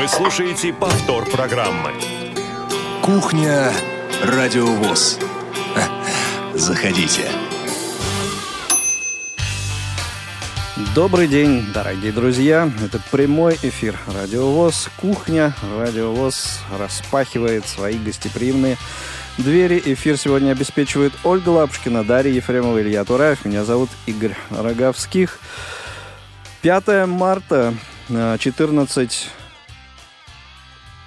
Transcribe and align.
Вы 0.00 0.08
слушаете 0.08 0.72
повтор 0.72 1.28
программы. 1.28 1.92
Кухня 3.02 3.70
Радиовоз. 4.24 5.18
Заходите. 6.54 7.30
Добрый 10.94 11.28
день, 11.28 11.70
дорогие 11.74 12.12
друзья. 12.12 12.72
Это 12.82 12.98
прямой 13.10 13.58
эфир 13.62 13.98
Радиовоз. 14.06 14.88
Кухня 14.96 15.54
Радиовоз 15.78 16.60
распахивает 16.78 17.68
свои 17.68 17.98
гостеприимные 17.98 18.78
двери. 19.36 19.82
Эфир 19.84 20.16
сегодня 20.16 20.52
обеспечивает 20.52 21.12
Ольга 21.24 21.50
Лапушкина, 21.50 22.04
Дарья 22.04 22.32
Ефремова, 22.32 22.80
Илья 22.80 23.04
Тураев. 23.04 23.44
Меня 23.44 23.64
зовут 23.64 23.90
Игорь 24.06 24.34
Роговских. 24.48 25.38
5 26.62 27.06
марта, 27.06 27.74
14 28.08 29.30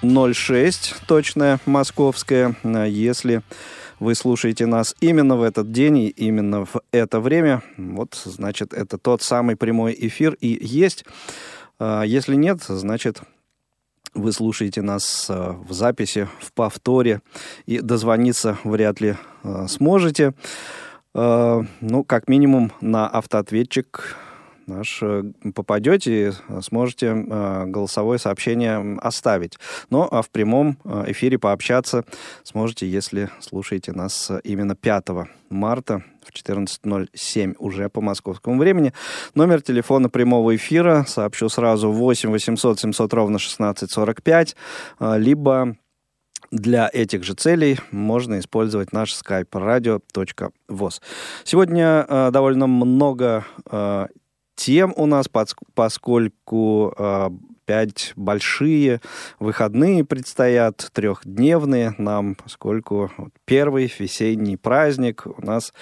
06, 0.04 0.94
точная 1.06 1.58
московская. 1.66 2.54
Если 2.62 3.42
вы 4.00 4.14
слушаете 4.14 4.66
нас 4.66 4.94
именно 5.00 5.36
в 5.36 5.42
этот 5.42 5.72
день 5.72 5.98
и 5.98 6.08
именно 6.08 6.66
в 6.66 6.80
это 6.92 7.20
время, 7.20 7.62
вот, 7.76 8.20
значит, 8.24 8.74
это 8.74 8.98
тот 8.98 9.22
самый 9.22 9.56
прямой 9.56 9.96
эфир 9.98 10.36
и 10.40 10.58
есть. 10.60 11.04
А, 11.78 12.02
если 12.02 12.34
нет, 12.34 12.62
значит, 12.62 13.22
вы 14.14 14.32
слушаете 14.32 14.82
нас 14.82 15.26
а, 15.28 15.52
в 15.52 15.72
записи, 15.72 16.28
в 16.40 16.52
повторе, 16.52 17.22
и 17.66 17.80
дозвониться 17.80 18.58
вряд 18.64 19.00
ли 19.00 19.16
а, 19.42 19.66
сможете. 19.68 20.34
Ну, 21.16 22.02
как 22.04 22.26
минимум, 22.26 22.72
на 22.80 23.06
автоответчик 23.06 24.16
наш 24.66 25.02
э, 25.02 25.24
попадете 25.54 26.28
и 26.28 26.32
сможете 26.62 27.06
э, 27.06 27.64
голосовое 27.66 28.18
сообщение 28.18 28.98
оставить. 29.00 29.58
Ну, 29.90 30.08
а 30.10 30.22
в 30.22 30.30
прямом 30.30 30.78
э, 30.84 31.04
эфире 31.08 31.38
пообщаться 31.38 32.04
сможете, 32.42 32.88
если 32.88 33.30
слушаете 33.40 33.92
нас 33.92 34.30
именно 34.44 34.74
5 34.74 35.04
марта 35.50 36.02
в 36.24 36.32
14.07 36.32 37.54
уже 37.58 37.88
по 37.88 38.00
московскому 38.00 38.58
времени. 38.58 38.92
Номер 39.34 39.62
телефона 39.62 40.08
прямого 40.08 40.56
эфира, 40.56 41.04
сообщу 41.06 41.48
сразу, 41.48 41.90
8 41.90 42.30
800 42.30 42.80
700 42.80 43.14
ровно 43.14 43.36
1645, 43.36 44.56
либо 45.00 45.76
для 46.50 46.88
этих 46.92 47.24
же 47.24 47.34
целей 47.34 47.78
можно 47.90 48.38
использовать 48.38 48.92
наш 48.92 49.12
skype 49.12 49.50
radio.voz. 49.50 51.00
Сегодня 51.44 52.06
э, 52.08 52.30
довольно 52.30 52.66
много 52.66 53.44
э, 53.70 54.06
тем 54.54 54.92
у 54.96 55.06
нас, 55.06 55.26
поскольку 55.74 56.94
э, 56.96 57.30
пять 57.64 58.12
большие 58.16 59.00
выходные 59.38 60.04
предстоят, 60.04 60.88
трехдневные 60.92 61.94
нам, 61.98 62.34
поскольку 62.34 63.10
первый 63.44 63.92
весенний 63.98 64.56
праздник 64.56 65.26
у 65.26 65.44
нас 65.44 65.72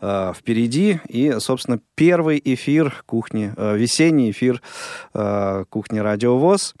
э, 0.00 0.32
впереди. 0.36 1.00
И, 1.08 1.36
собственно, 1.38 1.80
первый 1.94 2.40
эфир 2.44 3.02
кухни, 3.06 3.52
э, 3.56 3.76
весенний 3.76 4.30
эфир 4.30 4.62
э, 5.12 5.64
кухни 5.68 5.98
«Радиовоз» 5.98 6.74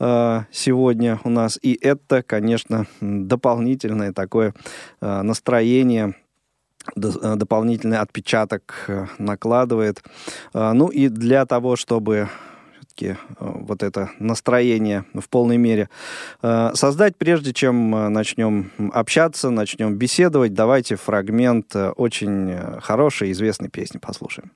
сегодня 0.00 1.18
у 1.24 1.28
нас. 1.28 1.58
И 1.60 1.76
это, 1.82 2.22
конечно, 2.22 2.86
дополнительное 3.00 4.12
такое 4.12 4.54
настроение– 5.00 6.14
дополнительный 6.94 7.98
отпечаток 7.98 8.84
э, 8.88 9.06
накладывает. 9.18 10.02
А, 10.52 10.72
ну 10.72 10.88
и 10.88 11.08
для 11.08 11.46
того, 11.46 11.76
чтобы 11.76 12.28
все-таки 12.80 13.06
э, 13.06 13.16
вот 13.38 13.82
это 13.82 14.10
настроение 14.18 15.04
в 15.14 15.28
полной 15.28 15.56
мере 15.56 15.88
создать, 16.40 17.16
прежде 17.16 17.52
чем 17.52 17.90
начнем 18.12 18.70
общаться, 18.92 19.50
начнем 19.50 19.96
беседовать, 19.96 20.54
давайте 20.54 20.96
фрагмент 20.96 21.74
очень 21.96 22.56
хорошей, 22.80 23.32
известной 23.32 23.68
песни 23.68 23.98
послушаем. 23.98 24.52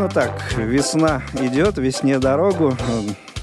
Именно 0.00 0.14
так. 0.14 0.54
Весна 0.56 1.22
идет, 1.42 1.76
весне 1.76 2.18
дорогу. 2.18 2.74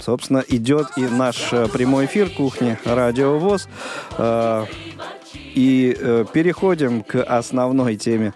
Собственно, 0.02 0.44
идет 0.48 0.88
и 0.98 1.02
наш 1.02 1.54
э, 1.54 1.68
прямой 1.68 2.08
эфир 2.08 2.32
кухни 2.32 2.80
Радио 2.84 3.38
ВОЗ. 3.38 3.70
Э, 4.18 4.66
и 5.54 5.96
э, 5.96 6.26
переходим 6.34 7.04
к 7.04 7.22
основной 7.22 7.96
теме 7.96 8.34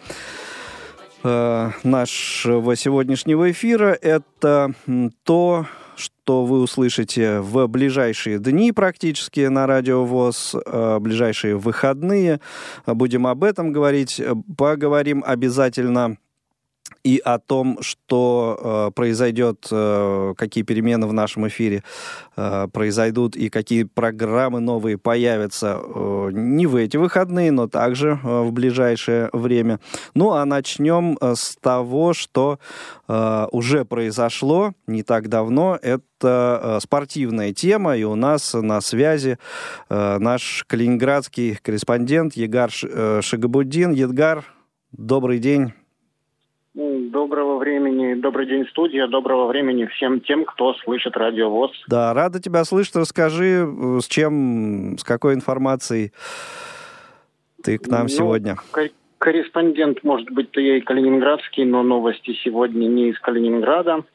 нашего 1.24 2.76
сегодняшнего 2.76 3.50
эфира. 3.50 3.98
Это 4.00 4.72
то, 5.24 5.66
что 5.96 6.46
вы 6.46 6.62
услышите 6.62 7.40
в 7.40 7.66
ближайшие 7.66 8.38
дни 8.38 8.72
практически 8.72 9.48
на 9.48 9.66
Радио 9.66 10.06
ВОЗ, 10.06 10.58
ближайшие 11.00 11.58
выходные. 11.58 12.40
Будем 12.86 13.26
об 13.26 13.44
этом 13.44 13.72
говорить. 13.72 14.22
Поговорим 14.58 15.24
обязательно 15.26 16.18
и 17.04 17.18
о 17.24 17.40
том, 17.40 17.80
что 17.82 18.60
э, 18.90 18.92
произойдет, 18.94 19.68
э, 19.72 20.34
какие 20.38 20.64
перемены 20.64 21.08
в 21.08 21.14
нашем 21.14 21.48
эфире 21.48 21.84
э, 22.36 22.68
произойдут 22.72 23.36
и 23.36 23.50
какие 23.50 23.84
программы 23.84 24.60
новые 24.60 24.98
появятся 24.98 25.80
э, 25.84 26.30
не 26.32 26.68
в 26.68 26.76
эти 26.76 26.98
выходные, 26.98 27.52
но 27.52 27.68
также 27.68 28.20
э, 28.24 28.42
в 28.42 28.52
ближайшее 28.52 29.30
время. 29.34 29.80
Ну 30.14 30.32
а 30.32 30.46
начнем 30.46 31.18
э, 31.20 31.34
с 31.36 31.56
того, 31.60 32.14
что 32.14 32.60
э, 33.08 33.48
уже 33.52 33.86
произошло 33.86 34.74
не 34.88 35.04
так 35.04 35.28
давно. 35.28 35.78
Это 35.82 36.08
э, 36.22 36.80
спортивная 36.82 37.54
тема, 37.54 37.98
и 37.98 38.04
у 38.04 38.16
нас 38.16 38.54
на 38.54 38.82
связи 38.82 39.38
э, 39.90 40.18
наш 40.20 40.66
калининградский 40.68 41.56
корреспондент 41.56 42.36
Егар 42.36 42.72
э, 42.84 43.22
Шагабуддин. 43.24 43.92
Едгар, 43.92 44.46
добрый 44.92 45.40
день. 45.40 45.74
Доброго 46.74 47.58
времени, 47.58 48.14
добрый 48.14 48.48
день, 48.48 48.66
студия, 48.70 49.06
доброго 49.08 49.48
времени 49.48 49.88
всем 49.88 50.22
тем, 50.22 50.46
кто 50.46 50.74
слышит 50.76 51.18
радио 51.18 51.50
ВОЗ. 51.50 51.72
Да, 51.88 52.14
рада 52.14 52.42
тебя 52.42 52.64
слышать. 52.64 52.96
Расскажи, 52.96 53.68
э, 53.68 54.00
с 54.00 54.08
чем, 54.08 54.98
с 54.98 55.04
какой 55.04 55.34
информацией 55.34 56.14
ты 57.62 57.78
к 57.78 57.88
нам 57.88 58.04
ну, 58.04 58.08
сегодня? 58.08 58.56
Корреспондент, 59.18 60.02
может 60.06 60.32
быть, 60.32 60.48
я 60.56 60.78
и 60.78 60.82
калининградский, 60.82 61.66
но 61.66 61.84
новости 61.84 62.40
сегодня 62.42 62.88
не 62.88 63.10
из 63.10 63.20
Калининграда. 63.20 64.06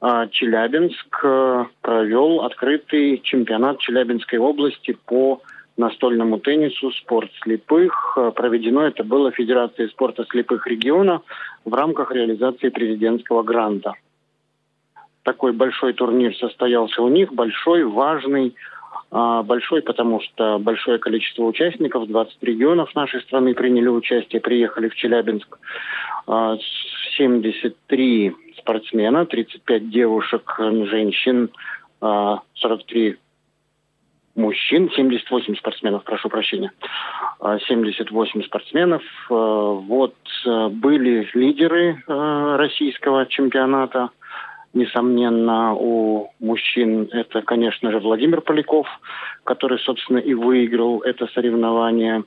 А 0.00 0.28
Челябинск 0.28 1.20
э, 1.24 1.64
провел 1.82 2.42
открытый 2.42 3.18
чемпионат 3.24 3.80
Челябинской 3.80 4.38
области 4.38 4.96
по 5.06 5.42
настольному 5.78 6.38
теннису 6.38 6.90
«Спорт 6.92 7.30
слепых». 7.42 8.18
Проведено 8.34 8.82
это 8.82 9.04
было 9.04 9.30
Федерацией 9.30 9.88
спорта 9.88 10.26
слепых 10.28 10.66
региона 10.66 11.22
в 11.64 11.72
рамках 11.72 12.12
реализации 12.12 12.68
президентского 12.68 13.42
гранта. 13.42 13.94
Такой 15.22 15.52
большой 15.52 15.92
турнир 15.92 16.34
состоялся 16.36 17.02
у 17.02 17.08
них, 17.08 17.32
большой, 17.32 17.84
важный, 17.84 18.54
а, 19.10 19.42
большой, 19.42 19.82
потому 19.82 20.20
что 20.20 20.58
большое 20.58 20.98
количество 20.98 21.44
участников, 21.44 22.08
20 22.08 22.42
регионов 22.42 22.94
нашей 22.94 23.20
страны 23.22 23.54
приняли 23.54 23.88
участие, 23.88 24.40
приехали 24.40 24.88
в 24.88 24.94
Челябинск. 24.94 25.58
73 27.16 28.28
а, 28.28 28.32
спортсмена, 28.58 29.26
35 29.26 29.90
девушек, 29.90 30.54
женщин, 30.58 31.50
43 32.00 33.10
а, 33.10 33.27
мужчин, 34.38 34.90
78 34.94 35.56
спортсменов, 35.56 36.04
прошу 36.04 36.28
прощения, 36.28 36.72
78 37.40 38.42
спортсменов. 38.44 39.02
Вот 39.28 40.14
были 40.46 41.28
лидеры 41.34 42.02
российского 42.06 43.26
чемпионата– 43.26 44.10
Несомненно, 44.74 45.74
у 45.74 46.30
мужчин 46.40 47.08
это, 47.10 47.40
конечно 47.42 47.90
же, 47.90 48.00
Владимир 48.00 48.42
Поляков, 48.42 48.86
который, 49.44 49.78
собственно, 49.78 50.18
и 50.18 50.34
выиграл 50.34 51.00
это 51.00 51.26
соревнование. 51.28 52.24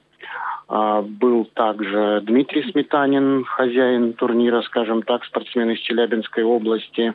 А, 0.67 1.01
был 1.03 1.45
также 1.53 2.21
Дмитрий 2.23 2.69
Сметанин, 2.71 3.45
хозяин 3.45 4.13
турнира, 4.13 4.63
скажем 4.63 5.03
так, 5.03 5.23
спортсмен 5.25 5.69
из 5.69 5.79
Челябинской 5.81 6.43
области. 6.43 7.13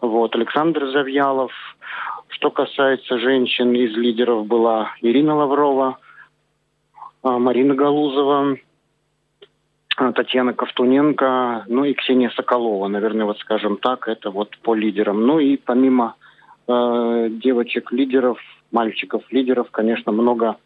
Вот, 0.00 0.34
Александр 0.34 0.86
Завьялов. 0.90 1.52
Что 2.28 2.50
касается 2.50 3.18
женщин, 3.18 3.72
из 3.74 3.96
лидеров 3.96 4.46
была 4.46 4.94
Ирина 5.00 5.36
Лаврова, 5.36 5.98
а, 7.22 7.38
Марина 7.38 7.74
Галузова, 7.74 8.56
а, 9.96 10.12
Татьяна 10.12 10.52
Ковтуненко, 10.52 11.64
ну 11.68 11.84
и 11.84 11.94
Ксения 11.94 12.30
Соколова, 12.30 12.88
наверное, 12.88 13.26
вот 13.26 13.38
скажем 13.38 13.78
так, 13.78 14.08
это 14.08 14.30
вот 14.30 14.56
по 14.58 14.74
лидерам. 14.74 15.26
Ну 15.26 15.38
и 15.38 15.56
помимо 15.56 16.14
э, 16.68 17.28
девочек-лидеров, 17.30 18.38
мальчиков-лидеров, 18.70 19.70
конечно, 19.70 20.12
много 20.12 20.56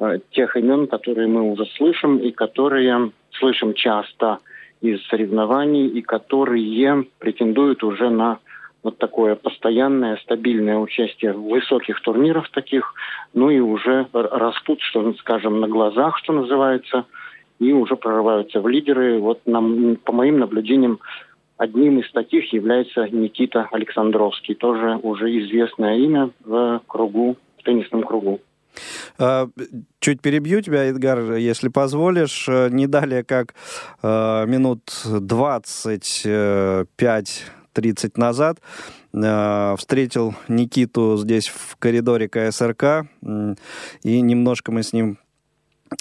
э, 0.00 0.18
тех 0.32 0.56
имен, 0.56 0.86
которые 0.86 1.28
мы 1.28 1.42
уже 1.42 1.66
слышим 1.76 2.18
и 2.18 2.30
которые 2.32 3.12
слышим 3.30 3.74
часто 3.74 4.38
из 4.80 5.02
соревнований 5.06 5.86
и 5.86 6.02
которые 6.02 7.06
претендуют 7.18 7.84
уже 7.84 8.10
на 8.10 8.38
вот 8.82 8.98
такое 8.98 9.36
постоянное, 9.36 10.16
стабильное 10.18 10.76
участие 10.76 11.32
в 11.32 11.42
высоких 11.42 12.00
турнирах 12.00 12.50
таких, 12.50 12.94
ну 13.32 13.50
и 13.50 13.60
уже 13.60 14.06
растут, 14.12 14.80
что 14.80 15.12
скажем, 15.14 15.60
на 15.60 15.68
глазах, 15.68 16.18
что 16.18 16.32
называется, 16.32 17.06
и 17.58 17.72
уже 17.72 17.96
прорываются 17.96 18.60
в 18.60 18.68
лидеры. 18.68 19.20
Вот 19.20 19.40
нам, 19.46 19.96
по 19.96 20.12
моим 20.12 20.40
наблюдениям, 20.40 20.98
одним 21.56 22.00
из 22.00 22.10
таких 22.10 22.52
является 22.52 23.08
Никита 23.08 23.68
Александровский, 23.70 24.54
тоже 24.54 24.98
уже 25.02 25.30
известное 25.42 25.96
имя 25.98 26.30
в 26.44 26.82
кругу, 26.88 27.36
в 27.58 27.62
теннисном 27.62 28.02
кругу. 28.02 28.40
А, 29.18 29.48
чуть 30.00 30.22
перебью 30.22 30.60
тебя, 30.60 30.84
Эдгар, 30.84 31.34
если 31.34 31.68
позволишь. 31.68 32.48
Не 32.48 32.88
далее, 32.88 33.22
как 33.22 33.54
а, 34.02 34.44
минут 34.46 34.90
25 35.04 36.88
30 37.72 38.16
назад. 38.18 38.58
Э, 39.14 39.74
встретил 39.76 40.34
Никиту 40.48 41.16
здесь 41.18 41.48
в 41.48 41.76
коридоре 41.76 42.28
КСРК, 42.28 43.06
и 44.02 44.20
немножко 44.20 44.72
мы 44.72 44.82
с 44.82 44.92
ним 44.92 45.18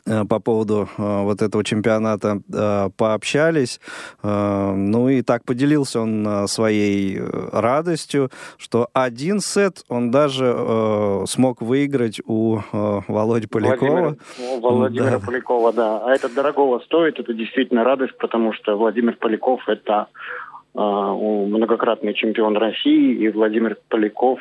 э, 0.05 0.23
по 0.23 0.39
поводу 0.39 0.87
э, 0.97 1.23
вот 1.23 1.41
этого 1.41 1.63
чемпионата 1.63 2.41
э, 2.53 2.89
пообщались. 2.95 3.81
Э, 4.23 4.73
ну 4.73 5.09
и 5.09 5.21
так 5.23 5.43
поделился 5.43 5.99
он 5.99 6.25
э, 6.25 6.47
своей 6.47 7.19
радостью, 7.51 8.29
что 8.57 8.87
один 8.93 9.41
сет 9.41 9.83
он 9.89 10.09
даже 10.11 11.25
смог 11.27 11.61
выиграть 11.61 12.21
у 12.25 12.59
Володи 12.71 13.47
Полякова. 13.47 14.15
Владимира, 14.37 14.59
Владимира 14.59 15.19
да. 15.19 15.25
Полякова, 15.25 15.73
да. 15.73 16.01
А 16.05 16.11
это 16.11 16.29
дорогого 16.29 16.79
стоит, 16.79 17.19
это 17.19 17.33
действительно 17.33 17.83
радость, 17.83 18.17
потому 18.17 18.53
что 18.53 18.77
Владимир 18.77 19.17
Поляков 19.17 19.67
это 19.67 20.07
многократный 20.73 22.13
чемпион 22.13 22.57
России, 22.57 23.15
и 23.15 23.29
Владимир 23.29 23.77
Поляков... 23.89 24.39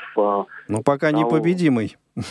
Ну, 0.69 0.83
пока 0.85 1.11
непобедимый. 1.11 1.97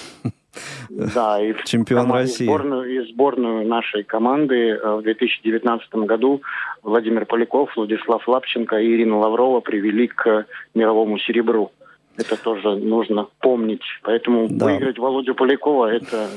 Да, 0.90 1.42
и 1.42 1.54
чемпион 1.66 2.12
России. 2.12 2.46
Сборную, 2.46 2.90
и 2.90 3.12
сборную 3.12 3.68
нашей 3.68 4.04
команды 4.04 4.72
э, 4.72 4.96
в 4.96 5.04
2019 5.04 5.94
году 6.06 6.42
Владимир 6.82 7.26
Поляков, 7.26 7.76
Владислав 7.76 8.28
Лапченко 8.28 8.78
и 8.78 8.96
Ирина 8.96 9.20
Лаврова 9.20 9.60
привели 9.60 10.08
к 10.08 10.46
мировому 10.74 11.20
серебру. 11.20 11.72
Это 12.18 12.36
тоже 12.36 12.76
нужно 12.76 13.28
помнить. 13.40 13.84
Поэтому 14.04 14.48
да. 14.50 14.66
выиграть 14.66 14.98
Володю 14.98 15.36
Полякова 15.36 15.94
это, 15.94 16.28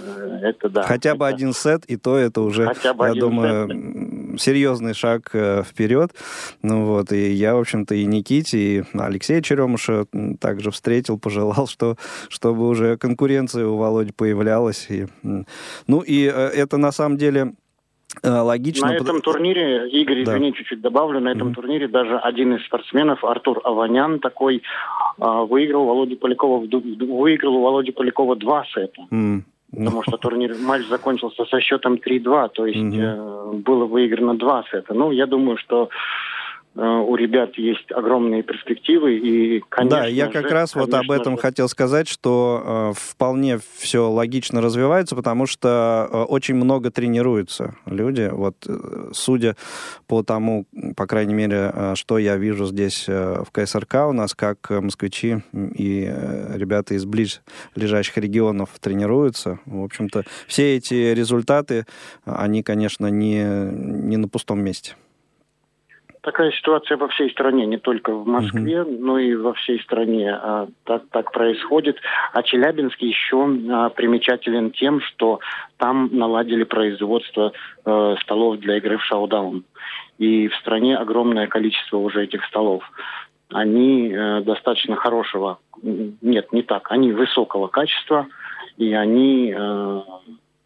это 0.42 0.68
да. 0.68 0.82
Хотя 0.82 1.10
это... 1.10 1.18
бы 1.18 1.26
один 1.26 1.52
сет, 1.52 1.84
и 1.86 1.96
то 1.96 2.16
это 2.16 2.40
уже, 2.42 2.66
Хотя 2.66 2.94
бы 2.94 3.06
я 3.06 3.14
думаю, 3.14 3.68
сет. 3.68 3.76
Серьезный 4.38 4.94
шаг 4.94 5.30
э, 5.32 5.62
вперед. 5.62 6.12
Ну 6.62 6.84
вот, 6.84 7.12
и 7.12 7.30
я, 7.32 7.54
в 7.54 7.60
общем-то, 7.60 7.94
и 7.94 8.04
Никите, 8.04 8.58
и 8.58 8.84
Алексея 8.94 9.42
Черемуша 9.42 10.06
также 10.40 10.70
встретил, 10.70 11.18
пожелал, 11.18 11.66
что, 11.66 11.96
чтобы 12.28 12.68
уже 12.68 12.96
конкуренция 12.96 13.66
у 13.66 13.76
Володи 13.76 14.12
появлялась. 14.12 14.86
И, 14.88 15.06
ну 15.22 16.00
и 16.00 16.26
э, 16.26 16.30
это 16.30 16.76
на 16.76 16.92
самом 16.92 17.18
деле 17.18 17.52
Э, 18.22 18.40
логично. 18.40 18.88
На 18.88 18.96
этом 18.96 19.22
турнире, 19.22 19.88
Игорь, 19.88 20.24
да. 20.24 20.32
извини, 20.32 20.52
чуть-чуть 20.52 20.80
добавлю, 20.80 21.20
на 21.20 21.30
этом 21.30 21.48
mm-hmm. 21.48 21.54
турнире 21.54 21.88
даже 21.88 22.18
один 22.18 22.54
из 22.54 22.64
спортсменов, 22.66 23.24
Артур 23.24 23.60
Аванян, 23.64 24.18
такой, 24.18 24.62
а, 25.18 25.44
выиграл 25.44 25.86
Володю 25.86 26.16
Полякова, 26.16 26.58
выиграл 26.58 27.56
у 27.56 27.62
Володи 27.62 27.90
Полякова 27.90 28.36
два 28.36 28.64
сета. 28.74 29.02
Mm-hmm. 29.10 29.42
Потому 29.72 30.02
что 30.02 30.18
турнир, 30.18 30.54
матч 30.60 30.86
закончился 30.86 31.44
со 31.46 31.60
счетом 31.60 31.94
3-2, 31.94 32.50
то 32.50 32.66
есть 32.66 32.78
mm-hmm. 32.78 33.62
было 33.62 33.86
выиграно 33.86 34.36
два 34.36 34.64
сета. 34.70 34.92
Ну, 34.92 35.12
я 35.12 35.26
думаю, 35.26 35.56
что 35.56 35.88
Э, 35.88 36.41
у 36.74 37.16
ребят 37.16 37.56
есть 37.56 37.92
огромные 37.92 38.42
перспективы 38.42 39.16
и, 39.16 39.60
конечно 39.68 39.98
Да, 39.98 40.06
я 40.06 40.28
как 40.28 40.48
же, 40.48 40.54
раз 40.54 40.74
вот 40.74 40.94
об 40.94 41.10
этом 41.10 41.36
же... 41.36 41.42
хотел 41.42 41.68
сказать, 41.68 42.08
что 42.08 42.62
э, 42.64 42.92
вполне 42.96 43.58
все 43.76 44.10
логично 44.10 44.62
развивается, 44.62 45.14
потому 45.14 45.46
что 45.46 46.08
э, 46.10 46.16
очень 46.22 46.54
много 46.54 46.90
тренируются 46.90 47.74
люди. 47.84 48.30
Вот 48.32 48.56
э, 48.66 49.10
судя 49.12 49.56
по 50.06 50.22
тому, 50.22 50.64
по 50.96 51.06
крайней 51.06 51.34
мере, 51.34 51.70
э, 51.74 51.94
что 51.94 52.16
я 52.16 52.36
вижу 52.36 52.64
здесь 52.64 53.04
э, 53.06 53.42
в 53.46 53.50
КСРК 53.50 54.06
у 54.08 54.12
нас, 54.12 54.34
как 54.34 54.70
москвичи 54.70 55.42
и 55.52 56.06
э, 56.08 56.56
ребята 56.56 56.94
из 56.94 57.04
ближайших 57.04 58.16
регионов 58.16 58.70
тренируются, 58.80 59.60
в 59.66 59.84
общем-то, 59.84 60.24
все 60.46 60.76
эти 60.76 61.12
результаты, 61.12 61.86
они, 62.24 62.62
конечно, 62.62 63.08
не, 63.08 63.44
не 63.44 64.16
на 64.16 64.28
пустом 64.28 64.60
месте. 64.60 64.94
Такая 66.22 66.52
ситуация 66.52 66.96
во 66.96 67.08
всей 67.08 67.30
стране, 67.30 67.66
не 67.66 67.78
только 67.78 68.12
в 68.14 68.24
Москве, 68.28 68.76
uh-huh. 68.76 68.98
но 69.00 69.18
и 69.18 69.34
во 69.34 69.54
всей 69.54 69.80
стране 69.80 70.32
а, 70.32 70.68
так, 70.84 71.02
так 71.10 71.32
происходит. 71.32 71.96
А 72.32 72.44
Челябинск 72.44 73.00
еще 73.00 73.44
а, 73.70 73.88
примечателен 73.90 74.70
тем, 74.70 75.00
что 75.00 75.40
там 75.78 76.10
наладили 76.12 76.62
производство 76.62 77.52
а, 77.84 78.14
столов 78.22 78.60
для 78.60 78.76
игры 78.76 78.98
в 78.98 79.04
шоу-даун. 79.04 79.64
И 80.18 80.46
в 80.46 80.54
стране 80.58 80.96
огромное 80.96 81.48
количество 81.48 81.96
уже 81.96 82.22
этих 82.22 82.44
столов. 82.44 82.84
Они 83.50 84.14
а, 84.14 84.42
достаточно 84.42 84.94
хорошего, 84.94 85.58
нет, 85.82 86.52
не 86.52 86.62
так, 86.62 86.92
они 86.92 87.10
высокого 87.10 87.66
качества, 87.66 88.28
и 88.76 88.92
они 88.92 89.52
а, 89.58 90.04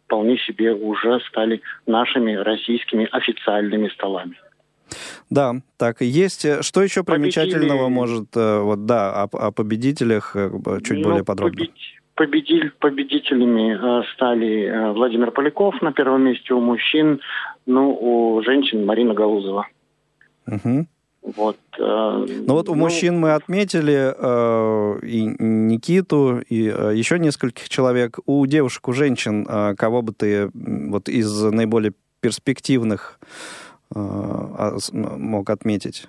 вполне 0.05 0.37
себе 0.37 0.75
уже 0.75 1.19
стали 1.21 1.63
нашими 1.87 2.33
российскими 2.35 3.07
официальными 3.11 3.87
столами. 3.87 4.37
Да, 5.29 5.55
так 5.77 6.01
и 6.01 6.05
есть. 6.05 6.63
Что 6.63 6.81
еще 6.81 7.03
примечательного 7.03 7.89
может, 7.89 8.35
э, 8.35 8.59
вот 8.59 8.85
да, 8.85 9.23
о, 9.23 9.47
о 9.47 9.51
победителях 9.51 10.35
э, 10.35 10.49
чуть 10.83 10.99
ну, 10.99 11.03
более 11.03 11.23
подробно? 11.23 11.65
Победитель, 12.15 12.71
победителями 12.79 13.75
э, 13.75 14.03
стали 14.13 14.93
Владимир 14.93 15.31
Поляков 15.31 15.81
на 15.81 15.91
первом 15.91 16.23
месте 16.23 16.53
у 16.53 16.61
мужчин, 16.61 17.19
ну, 17.65 17.95
у 17.99 18.41
женщин 18.43 18.85
Марина 18.85 19.13
Галузова. 19.13 19.67
Угу. 20.47 20.87
Вот, 21.35 21.57
э, 21.77 22.25
ну 22.47 22.53
вот 22.53 22.69
у 22.69 22.75
ну, 22.75 22.83
мужчин 22.83 23.19
мы 23.19 23.33
отметили 23.33 24.13
э, 24.17 24.99
и 25.05 25.25
Никиту, 25.39 26.39
и 26.47 26.71
э, 26.73 26.93
еще 26.95 27.19
нескольких 27.19 27.67
человек. 27.67 28.19
У 28.25 28.45
девушек, 28.45 28.87
у 28.87 28.93
женщин, 28.93 29.45
э, 29.47 29.75
кого 29.75 30.01
бы 30.01 30.13
ты 30.13 30.49
вот 30.53 31.09
из 31.09 31.43
наиболее 31.43 31.93
перспективных 32.21 33.19
Э, 33.19 33.66
мог 33.93 35.49
отметить? 35.49 36.07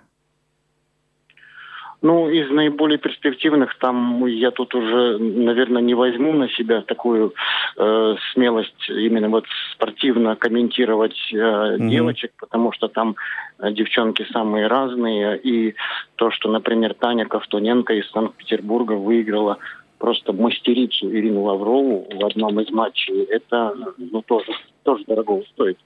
Ну, 2.00 2.28
из 2.28 2.48
наиболее 2.50 2.98
перспективных, 2.98 3.76
там 3.78 4.24
я 4.26 4.52
тут 4.52 4.72
уже, 4.74 5.18
наверное, 5.18 5.82
не 5.82 5.94
возьму 5.94 6.32
на 6.32 6.48
себя 6.50 6.82
такую 6.82 7.34
э, 7.76 8.14
смелость 8.32 8.88
именно 8.88 9.28
вот 9.28 9.46
спортивно 9.72 10.36
комментировать 10.36 11.18
э, 11.32 11.36
mm-hmm. 11.36 11.88
девочек, 11.88 12.32
потому 12.38 12.70
что 12.70 12.86
там 12.86 13.16
э, 13.58 13.72
девчонки 13.72 14.24
самые 14.32 14.68
разные. 14.68 15.38
И 15.38 15.74
то, 16.14 16.30
что, 16.30 16.48
например, 16.48 16.94
Таня 16.94 17.26
Ковтуненко 17.26 17.92
из 17.94 18.08
Санкт-Петербурга 18.10 18.92
выиграла 18.92 19.58
просто 19.98 20.32
мастерицу 20.32 21.10
Ирину 21.10 21.42
Лаврову 21.42 22.06
в 22.14 22.24
одном 22.24 22.60
из 22.60 22.70
матчей, 22.70 23.24
это 23.24 23.74
ну, 23.96 24.22
тоже, 24.22 24.52
тоже 24.84 25.02
дорого 25.04 25.42
стоит. 25.52 25.78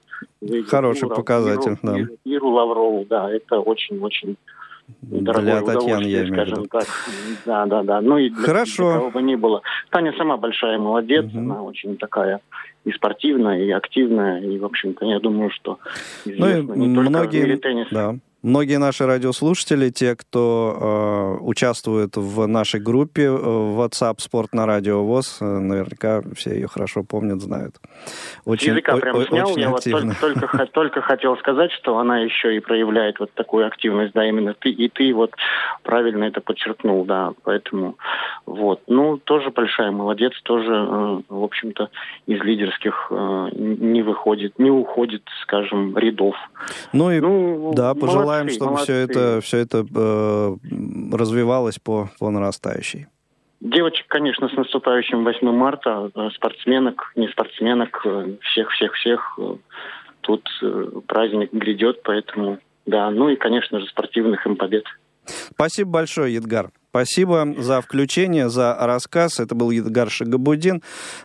Хороший 0.67 1.05
Иру, 1.07 1.15
показатель, 1.15 1.71
Иру, 1.71 1.79
да. 1.83 1.99
Иру, 1.99 2.17
Иру 2.25 2.49
Лаврову, 2.49 3.05
да, 3.09 3.31
это 3.31 3.59
очень-очень 3.59 4.37
для 5.01 5.61
Татьяны, 5.61 6.03
я 6.03 6.27
имею 6.27 6.45
в 6.45 6.47
виду. 6.47 6.67
Так. 6.69 6.85
Да, 7.45 7.65
да, 7.65 7.83
да. 7.83 8.01
Ну 8.01 8.17
и 8.17 8.29
для, 8.29 8.45
Хорошо. 8.45 8.83
для 8.83 8.99
кого 8.99 9.11
бы 9.11 9.21
ни 9.21 9.35
было. 9.35 9.61
Таня 9.89 10.13
сама 10.17 10.37
большая 10.37 10.77
молодец, 10.77 11.25
угу. 11.25 11.39
она 11.39 11.61
очень 11.63 11.97
такая 11.97 12.41
и 12.85 12.91
спортивная, 12.91 13.63
и 13.63 13.71
активная, 13.71 14.41
и, 14.41 14.59
в 14.59 14.65
общем-то, 14.65 15.05
я 15.05 15.19
думаю, 15.19 15.49
что 15.51 15.79
ну 16.25 16.49
и 16.49 16.61
не 16.77 16.87
многие, 16.87 17.41
в 17.41 17.43
мире 17.45 17.57
тенниса. 17.57 17.89
Да. 17.91 18.15
Многие 18.43 18.77
наши 18.77 19.05
радиослушатели, 19.05 19.89
те, 19.89 20.17
кто 20.17 21.37
э, 21.39 21.43
участвует 21.45 22.17
в 22.17 22.45
нашей 22.45 22.81
группе 22.81 23.23
э, 23.23 23.29
WhatsApp 23.29 24.15
«Спорт 24.17 24.53
на 24.53 24.65
радио 24.65 25.01
ВОЗ», 25.01 25.37
э, 25.39 25.45
наверняка 25.45 26.21
все 26.35 26.49
ее 26.55 26.67
хорошо 26.67 27.03
помнят, 27.03 27.41
знают. 27.41 27.77
Очень, 28.43 28.71
языка 28.71 28.97
прям 28.97 29.15
о, 29.15 29.23
снял. 29.23 29.49
Очень 29.49 29.61
Я 29.61 29.69
вот 29.69 29.81
только, 29.85 30.15
только, 30.19 30.65
только 30.73 31.01
хотел 31.01 31.37
сказать, 31.37 31.71
что 31.71 31.97
она 31.99 32.19
еще 32.19 32.53
и 32.57 32.59
проявляет 32.59 33.17
вот 33.21 33.31
такую 33.33 33.65
активность, 33.65 34.13
да, 34.13 34.27
именно 34.27 34.53
ты, 34.53 34.71
и 34.71 34.89
ты 34.89 35.13
вот 35.13 35.31
правильно 35.83 36.25
это 36.25 36.41
подчеркнул, 36.41 37.05
да, 37.05 37.31
поэтому 37.43 37.95
вот. 38.45 38.81
Ну, 38.87 39.19
тоже 39.19 39.51
большая 39.51 39.91
молодец, 39.91 40.33
тоже, 40.43 40.73
э, 40.73 41.21
в 41.29 41.43
общем-то, 41.43 41.89
из 42.25 42.41
лидерских 42.41 43.07
э, 43.09 43.49
не 43.53 44.01
выходит, 44.01 44.59
не 44.59 44.69
уходит, 44.69 45.23
скажем, 45.43 45.97
рядов. 45.97 46.35
Ну 46.91 47.09
и, 47.09 47.21
ну, 47.21 47.71
да, 47.73 47.93
пожелаем 47.93 48.32
желаем, 48.33 48.49
чтобы 48.49 48.71
молодцы. 48.71 48.85
все 48.85 48.95
это, 48.95 49.41
все 49.41 49.57
это 49.57 49.85
э, 49.95 50.55
развивалось 51.11 51.79
по, 51.79 52.09
по 52.19 52.29
нарастающей. 52.29 53.07
Девочек, 53.63 54.07
конечно, 54.09 54.49
с 54.49 54.53
наступающим 54.57 55.23
8 55.23 55.49
марта, 55.51 56.11
э, 56.13 56.29
спортсменок, 56.35 57.13
не 57.15 57.29
спортсменок, 57.29 58.05
всех-всех-всех. 58.41 59.39
Э, 59.39 59.55
тут 60.19 60.45
э, 60.61 60.85
праздник 61.07 61.53
грядет, 61.53 62.03
поэтому, 62.03 62.59
да, 62.85 63.09
ну 63.09 63.29
и, 63.29 63.37
конечно 63.37 63.79
же, 63.79 63.87
спортивных 63.87 64.45
им 64.45 64.57
побед. 64.57 64.83
Спасибо 65.25 65.91
большое, 65.91 66.33
Едгар. 66.33 66.71
Спасибо 66.89 67.55
за 67.57 67.79
включение, 67.79 68.49
за 68.49 68.75
рассказ. 68.77 69.39
Это 69.39 69.55
был 69.55 69.71
Едгар 69.71 70.09
Шагабудин, 70.09 70.83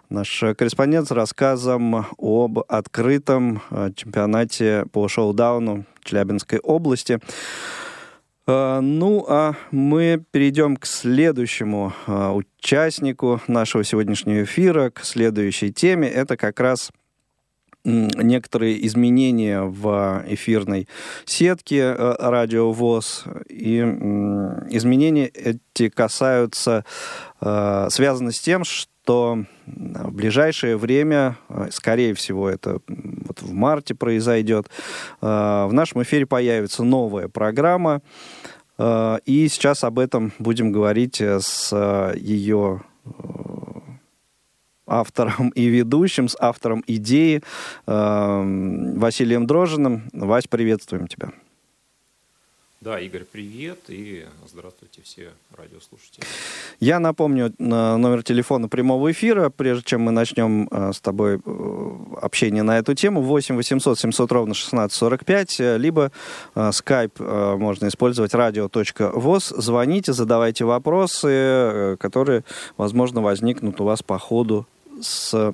наш 0.08 0.44
корреспондент 0.56 1.08
с 1.08 1.10
рассказом 1.10 2.06
об 2.16 2.60
открытом 2.68 3.60
чемпионате 3.96 4.84
по 4.92 5.08
шоу-дауну 5.08 5.84
Челябинской 6.08 6.58
области. 6.58 7.20
Э, 8.46 8.80
ну, 8.80 9.24
а 9.28 9.54
мы 9.70 10.24
перейдем 10.30 10.76
к 10.76 10.86
следующему 10.86 11.92
э, 12.06 12.28
участнику 12.30 13.40
нашего 13.46 13.84
сегодняшнего 13.84 14.44
эфира, 14.44 14.90
к 14.90 15.04
следующей 15.04 15.72
теме. 15.72 16.08
Это 16.08 16.36
как 16.36 16.60
раз 16.60 16.90
некоторые 17.84 18.86
изменения 18.86 19.62
в 19.62 20.24
эфирной 20.26 20.88
сетке 21.24 21.94
э, 21.96 22.16
радио 22.18 22.72
ВОЗ. 22.72 23.24
И 23.48 23.78
изменения 24.70 25.26
эти 25.26 25.88
касаются, 25.88 26.84
э, 27.40 27.88
связаны 27.90 28.32
с 28.32 28.40
тем, 28.40 28.64
что 28.64 28.90
в 29.08 30.10
ближайшее 30.12 30.76
время, 30.76 31.36
э, 31.48 31.68
скорее 31.70 32.14
всего, 32.14 32.48
это 32.48 32.80
вот 32.88 33.42
в 33.42 33.52
марте 33.52 33.94
произойдет, 33.94 34.68
в 35.20 35.70
нашем 35.72 36.02
эфире 36.02 36.26
появится 36.26 36.82
новая 36.84 37.28
программа. 37.28 38.02
И 38.80 39.48
сейчас 39.50 39.82
об 39.82 39.98
этом 39.98 40.32
будем 40.38 40.70
говорить 40.70 41.20
с 41.20 42.14
ее 42.16 42.82
автором 44.88 45.50
и 45.50 45.66
ведущим, 45.66 46.28
с 46.28 46.36
автором 46.40 46.82
идеи 46.86 47.42
э, 47.86 48.92
Василием 48.96 49.46
Дрожиным. 49.46 50.08
Вась, 50.12 50.48
приветствуем 50.48 51.06
тебя. 51.06 51.30
Да, 52.80 53.00
Игорь, 53.00 53.24
привет 53.24 53.80
и 53.88 54.24
здравствуйте 54.46 55.02
все 55.02 55.30
радиослушатели. 55.56 56.24
Я 56.78 57.00
напомню 57.00 57.46
э, 57.46 57.52
номер 57.58 58.22
телефона 58.22 58.68
прямого 58.68 59.10
эфира, 59.10 59.50
прежде 59.50 59.82
чем 59.82 60.02
мы 60.02 60.12
начнем 60.12 60.68
э, 60.70 60.92
с 60.92 61.00
тобой 61.00 61.40
э, 61.44 61.96
общение 62.22 62.62
на 62.62 62.78
эту 62.78 62.94
тему. 62.94 63.20
8 63.22 63.56
800 63.56 63.98
700 63.98 64.30
ровно 64.30 64.52
1645, 64.52 65.58
либо 65.80 66.12
скайп 66.70 67.18
можно 67.18 67.88
использовать 67.88 68.32
radio.voz. 68.34 69.60
Звоните, 69.60 70.12
задавайте 70.12 70.64
вопросы, 70.64 71.96
которые, 71.98 72.44
возможно, 72.76 73.20
возникнут 73.22 73.80
у 73.80 73.84
вас 73.84 74.04
по 74.04 74.20
ходу 74.20 74.68
с 75.00 75.52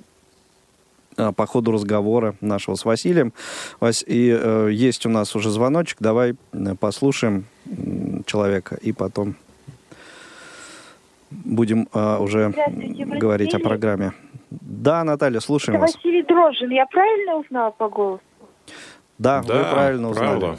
по 1.36 1.46
ходу 1.46 1.72
разговора 1.72 2.34
нашего 2.40 2.74
с 2.74 2.84
Василием. 2.84 3.32
Вась, 3.80 4.04
и 4.06 4.36
э, 4.38 4.68
есть 4.72 5.06
у 5.06 5.08
нас 5.08 5.34
уже 5.36 5.50
звоночек. 5.50 5.98
Давай 6.00 6.34
э, 6.52 6.74
послушаем 6.78 7.46
человека 8.26 8.76
и 8.80 8.92
потом 8.92 9.36
будем 11.30 11.88
э, 11.92 12.18
уже 12.18 12.50
говорить 12.50 13.52
Василий. 13.52 13.64
о 13.64 13.68
программе. 13.68 14.12
Да, 14.50 15.04
Наталья, 15.04 15.40
слушаем 15.40 15.76
Это 15.76 15.86
вас. 15.86 15.94
Василий 15.96 16.22
Дрожжин. 16.22 16.70
Я 16.70 16.86
правильно 16.86 17.36
узнала 17.36 17.70
по 17.70 17.88
голосу? 17.88 18.22
Да, 19.18 19.42
да 19.42 19.54
вы 19.54 19.64
правильно 19.64 20.10
узнали. 20.10 20.40
Правда. 20.40 20.58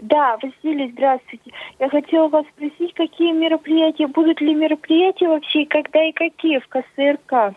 Да, 0.00 0.36
Василий, 0.42 0.90
здравствуйте. 0.92 1.50
Я 1.78 1.88
хотела 1.88 2.28
вас 2.28 2.44
спросить, 2.54 2.92
какие 2.94 3.32
мероприятия, 3.32 4.06
будут 4.06 4.40
ли 4.40 4.54
мероприятия 4.54 5.28
вообще, 5.28 5.64
когда 5.66 6.04
и 6.04 6.12
какие 6.12 6.58
в 6.58 6.68
КСРК? 6.68 7.56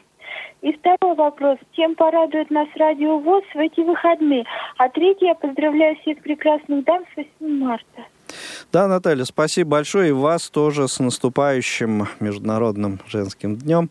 И 0.62 0.74
второй 0.74 1.15
вопрос. 1.15 1.60
Чем 1.74 1.96
порадует 1.96 2.50
нас 2.50 2.67
Радио 2.75 3.20
ВОЗ 3.20 3.44
в 3.53 3.58
эти 3.58 3.82
выходные? 3.82 4.44
А 4.77 4.89
третий, 4.89 5.25
я 5.25 5.36
поздравляю 5.36 5.96
всех 5.98 6.20
прекрасных 6.22 6.84
дам 6.84 7.03
с 7.13 7.17
8 7.17 7.60
марта. 7.60 8.03
Да, 8.72 8.88
Наталья, 8.88 9.24
спасибо 9.24 9.72
большое. 9.72 10.10
И 10.10 10.12
вас 10.12 10.50
тоже 10.50 10.88
с 10.88 11.00
наступающим 11.00 12.08
Международным 12.20 13.00
женским 13.08 13.56
днем. 13.56 13.89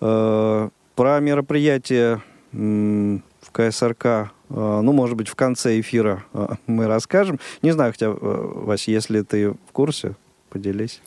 Э, 0.00 0.68
про 0.94 1.20
мероприятие 1.20 2.22
в 2.52 3.52
КСРК, 3.52 4.04
э, 4.04 4.28
ну, 4.48 4.92
может 4.92 5.16
быть, 5.16 5.28
в 5.28 5.34
конце 5.34 5.78
эфира 5.78 6.24
э, 6.32 6.48
мы 6.66 6.86
расскажем. 6.86 7.38
Не 7.62 7.72
знаю, 7.72 7.92
хотя, 7.92 8.10
Вася, 8.10 8.90
если 8.90 9.20
ты 9.22 9.50
в 9.50 9.72
курсе, 9.72 10.14
поделись. 10.48 11.00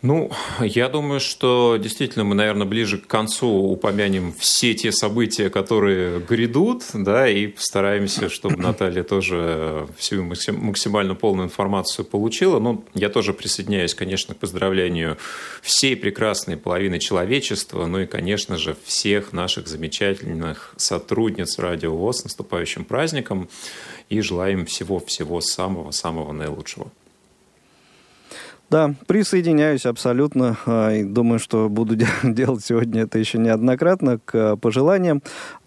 Ну, 0.00 0.30
я 0.60 0.88
думаю, 0.88 1.18
что 1.18 1.76
действительно 1.76 2.24
мы, 2.24 2.36
наверное, 2.36 2.68
ближе 2.68 2.98
к 2.98 3.08
концу 3.08 3.48
упомянем 3.48 4.32
все 4.38 4.72
те 4.72 4.92
события, 4.92 5.50
которые 5.50 6.20
грядут, 6.20 6.84
да, 6.94 7.28
и 7.28 7.48
постараемся, 7.48 8.28
чтобы 8.28 8.56
Наталья 8.62 9.02
тоже 9.02 9.88
всю 9.96 10.22
максимально 10.22 11.16
полную 11.16 11.46
информацию 11.46 12.04
получила. 12.04 12.60
Ну, 12.60 12.84
я 12.94 13.08
тоже 13.08 13.32
присоединяюсь, 13.32 13.94
конечно, 13.94 14.36
к 14.36 14.38
поздравлению 14.38 15.18
всей 15.62 15.96
прекрасной 15.96 16.56
половины 16.56 17.00
человечества, 17.00 17.86
ну 17.86 17.98
и, 17.98 18.06
конечно 18.06 18.56
же, 18.56 18.76
всех 18.84 19.32
наших 19.32 19.66
замечательных 19.66 20.74
сотрудниц 20.76 21.58
Радио 21.58 21.96
ВОЗ 21.96 22.20
с 22.20 22.24
наступающим 22.24 22.84
праздником 22.84 23.48
и 24.10 24.20
желаем 24.20 24.64
всего-всего 24.64 25.40
самого-самого 25.40 26.30
наилучшего. 26.30 26.92
Да, 28.70 28.94
присоединяюсь 29.06 29.86
абсолютно. 29.86 30.58
А, 30.66 30.92
и 30.92 31.04
думаю, 31.04 31.38
что 31.38 31.68
буду 31.68 31.96
делать 32.22 32.64
сегодня 32.64 33.02
это 33.02 33.18
еще 33.18 33.38
неоднократно 33.38 34.18
к 34.18 34.34
а, 34.34 34.56
пожеланиям. 34.56 35.22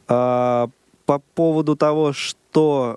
А 0.07 0.69
по 1.05 1.19
поводу 1.19 1.75
того, 1.75 2.13
что 2.13 2.95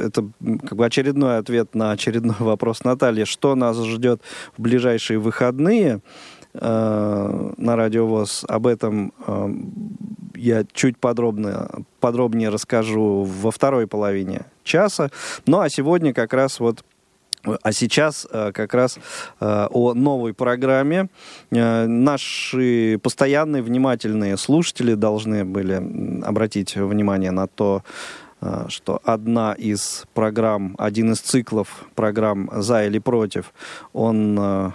э, 0.00 0.06
это 0.06 0.28
как 0.66 0.76
бы 0.76 0.84
очередной 0.84 1.38
ответ 1.38 1.74
на 1.74 1.92
очередной 1.92 2.36
вопрос 2.40 2.84
Натальи, 2.84 3.24
что 3.24 3.54
нас 3.54 3.76
ждет 3.82 4.20
в 4.56 4.60
ближайшие 4.60 5.18
выходные 5.18 6.00
э, 6.52 7.52
на 7.56 7.76
радиовоз, 7.76 8.44
об 8.48 8.66
этом 8.66 9.12
э, 9.26 9.48
я 10.34 10.64
чуть 10.72 10.98
подробно, 10.98 11.70
подробнее 12.00 12.48
расскажу 12.48 13.22
во 13.22 13.50
второй 13.50 13.86
половине 13.86 14.46
часа. 14.64 15.10
Ну 15.46 15.60
а 15.60 15.68
сегодня 15.68 16.12
как 16.12 16.34
раз 16.34 16.60
вот 16.60 16.84
а 17.62 17.72
сейчас 17.72 18.26
э, 18.30 18.52
как 18.52 18.74
раз 18.74 18.98
э, 19.40 19.66
о 19.70 19.94
новой 19.94 20.34
программе. 20.34 21.08
Э, 21.50 21.86
наши 21.86 22.98
постоянные 23.02 23.62
внимательные 23.62 24.36
слушатели 24.36 24.94
должны 24.94 25.44
были 25.44 25.82
обратить 26.24 26.76
внимание 26.76 27.30
на 27.30 27.46
то, 27.46 27.82
что 28.66 29.00
одна 29.04 29.52
из 29.52 30.04
программ, 30.14 30.74
один 30.76 31.12
из 31.12 31.20
циклов 31.20 31.84
программ 31.94 32.50
«За 32.52 32.84
или 32.84 32.98
против», 32.98 33.54
он 33.92 34.72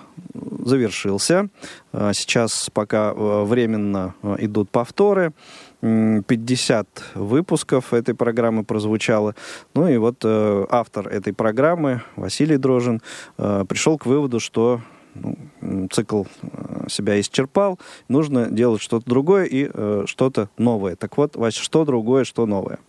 завершился. 0.63 1.49
Сейчас 1.91 2.69
пока 2.73 3.13
временно 3.13 4.15
идут 4.37 4.69
повторы. 4.69 5.33
50 5.81 6.87
выпусков 7.15 7.93
этой 7.93 8.15
программы 8.15 8.63
прозвучало. 8.63 9.35
Ну 9.73 9.87
и 9.87 9.97
вот 9.97 10.17
э, 10.23 10.65
автор 10.69 11.07
этой 11.07 11.33
программы, 11.33 12.01
Василий 12.15 12.57
Дрожин, 12.57 13.01
э, 13.37 13.65
пришел 13.67 13.97
к 13.97 14.05
выводу, 14.05 14.39
что 14.39 14.81
ну, 15.13 15.87
цикл 15.89 16.23
э, 16.41 16.87
себя 16.89 17.19
исчерпал, 17.19 17.79
нужно 18.07 18.49
делать 18.49 18.81
что-то 18.81 19.09
другое 19.09 19.45
и 19.45 19.69
э, 19.71 20.03
что-то 20.07 20.49
новое. 20.57 20.95
Так 20.95 21.17
вот, 21.17 21.35
Вася, 21.35 21.61
что 21.61 21.85
другое, 21.85 22.23
что 22.23 22.45
новое? 22.45 22.79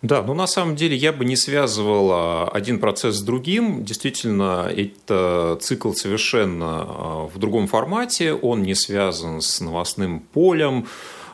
Да, 0.00 0.20
но 0.22 0.28
ну, 0.28 0.34
на 0.34 0.46
самом 0.46 0.76
деле 0.76 0.96
я 0.96 1.12
бы 1.12 1.24
не 1.24 1.34
связывал 1.34 2.10
а, 2.12 2.48
один 2.48 2.78
процесс 2.78 3.16
с 3.16 3.20
другим. 3.20 3.84
Действительно, 3.84 4.70
это 4.74 5.58
цикл 5.60 5.92
совершенно 5.92 6.84
а, 6.86 7.26
в 7.26 7.36
другом 7.38 7.66
формате. 7.66 8.32
Он 8.32 8.62
не 8.62 8.74
связан 8.74 9.40
с 9.40 9.60
новостным 9.60 10.20
полем, 10.20 10.86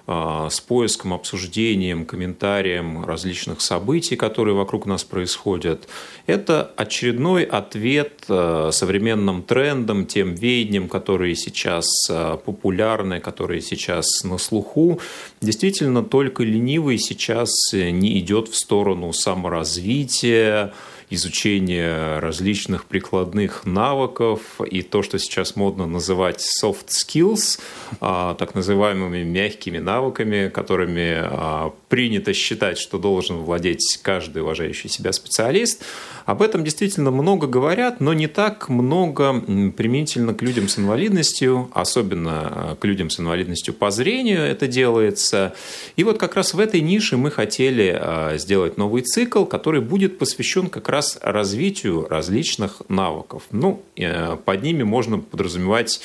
с 0.06 0.61
поиском, 0.61 1.14
обсуждением, 1.14 2.04
комментарием 2.04 3.04
различных 3.06 3.62
событий, 3.62 4.16
которые 4.16 4.54
вокруг 4.54 4.84
нас 4.84 5.02
происходят. 5.02 5.88
Это 6.26 6.70
очередной 6.76 7.44
ответ 7.44 8.25
а, 8.28 8.70
современным 8.70 9.42
трендам, 9.42 10.04
тем 10.04 10.34
веяниям, 10.34 10.88
которые 10.88 11.34
сейчас 11.37 11.87
а, 12.11 12.37
популярны, 12.37 13.20
которые 13.20 13.62
сейчас 13.62 14.25
на 14.25 14.37
слуху. 14.37 15.00
Действительно, 15.40 16.02
только 16.02 16.42
ленивый 16.42 16.99
сейчас 16.99 17.50
не 17.73 18.18
идет 18.18 18.49
в 18.49 18.56
сторону 18.56 19.12
саморазвития, 19.14 20.75
изучение 21.14 22.18
различных 22.18 22.85
прикладных 22.87 23.64
навыков 23.64 24.40
и 24.61 24.83
то, 24.83 25.02
что 25.02 25.18
сейчас 25.18 25.56
модно 25.56 25.87
называть 25.87 26.44
soft 26.62 26.88
skills, 26.88 27.61
а, 28.00 28.35
так 28.35 28.54
называемыми 28.54 29.23
мягкими 29.23 29.78
навыками, 29.78 30.49
которыми 30.49 31.14
а, 31.16 31.73
принято 31.88 32.33
считать, 32.35 32.78
что 32.78 32.99
должен 32.99 33.38
владеть 33.38 33.99
каждый 34.02 34.42
уважающий 34.42 34.90
себя 34.90 35.12
специалист. 35.12 35.85
Об 36.25 36.43
этом 36.43 36.64
действительно 36.64 37.11
много 37.11 37.47
говорят, 37.47 38.00
но 38.00 38.12
не 38.12 38.26
так 38.26 38.69
много 38.69 39.40
применительно 39.76 40.35
к 40.35 40.43
людям 40.43 40.69
с 40.69 40.78
инвалидностью, 40.78 41.71
особенно 41.73 42.33
а, 42.33 42.76
к 42.76 42.85
людям 42.85 43.11
с 43.11 43.21
инвалидностью 43.21 43.75
по 43.75 43.90
зрению 43.90 44.40
это 44.40 44.66
делается. 44.66 45.54
И 45.97 46.04
вот 46.04 46.19
как 46.19 46.35
раз 46.35 46.54
в 46.54 46.59
этой 46.59 46.81
нише 46.81 47.16
мы 47.16 47.31
хотели 47.31 48.37
сделать 48.37 48.76
новый 48.76 49.02
цикл, 49.02 49.45
который 49.45 49.81
будет 49.81 50.19
посвящен 50.19 50.69
как 50.69 50.88
раз 50.88 51.04
раз 51.04 51.19
развитию 51.23 52.07
различных 52.09 52.83
навыков. 52.88 53.43
Ну, 53.50 53.83
э, 53.97 54.37
под 54.37 54.62
ними 54.62 54.83
можно 54.83 55.19
подразумевать 55.19 56.00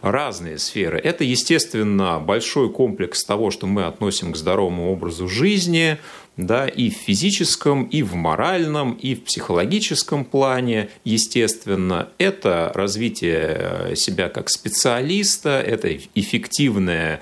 разные 0.00 0.58
сферы. 0.58 0.98
Это, 0.98 1.24
естественно, 1.24 2.18
большой 2.20 2.70
комплекс 2.70 3.24
того, 3.24 3.50
что 3.50 3.66
мы 3.66 3.84
относим 3.84 4.32
к 4.32 4.36
здоровому 4.36 4.90
образу 4.90 5.28
жизни, 5.28 5.98
да, 6.38 6.68
и 6.68 6.88
в 6.88 6.94
физическом, 6.94 7.84
и 7.84 8.02
в 8.02 8.14
моральном, 8.14 8.92
и 8.92 9.16
в 9.16 9.24
психологическом 9.24 10.24
плане, 10.24 10.88
естественно. 11.04 12.08
Это 12.18 12.70
развитие 12.74 13.96
себя 13.96 14.28
как 14.28 14.48
специалиста, 14.48 15.60
это 15.60 15.98
эффективное 16.14 17.20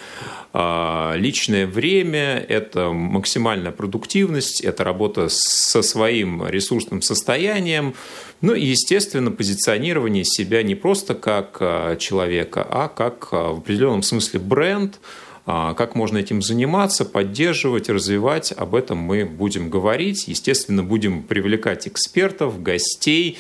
а, 0.52 1.14
личное 1.16 1.66
время, 1.66 2.44
это 2.46 2.90
максимальная 2.90 3.73
продуктивность, 3.73 4.61
это 4.61 4.85
работа 4.85 5.28
со 5.30 5.80
своим 5.80 6.46
ресурсным 6.46 7.00
состоянием, 7.00 7.94
ну 8.42 8.52
и, 8.54 8.66
естественно, 8.66 9.30
позиционирование 9.30 10.25
себя 10.25 10.62
не 10.62 10.75
просто 10.75 11.14
как 11.14 11.56
а, 11.61 11.96
человека, 11.96 12.66
а 12.68 12.88
как 12.88 13.28
а, 13.32 13.54
в 13.54 13.58
определенном 13.61 14.02
смысле 14.02 14.40
бренд, 14.40 15.00
как 15.47 15.94
можно 15.94 16.18
этим 16.18 16.42
заниматься, 16.42 17.05
поддерживать, 17.05 17.88
развивать, 17.88 18.53
об 18.53 18.75
этом 18.75 18.99
мы 18.99 19.25
будем 19.25 19.70
говорить. 19.70 20.27
Естественно, 20.27 20.83
будем 20.83 21.23
привлекать 21.23 21.87
экспертов, 21.87 22.61
гостей, 22.61 23.38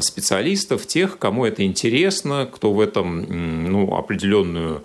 специалистов, 0.00 0.86
тех, 0.86 1.18
кому 1.18 1.46
это 1.46 1.64
интересно, 1.64 2.46
кто 2.52 2.72
в 2.72 2.80
этом 2.80 3.70
ну, 3.70 3.96
определенную 3.96 4.84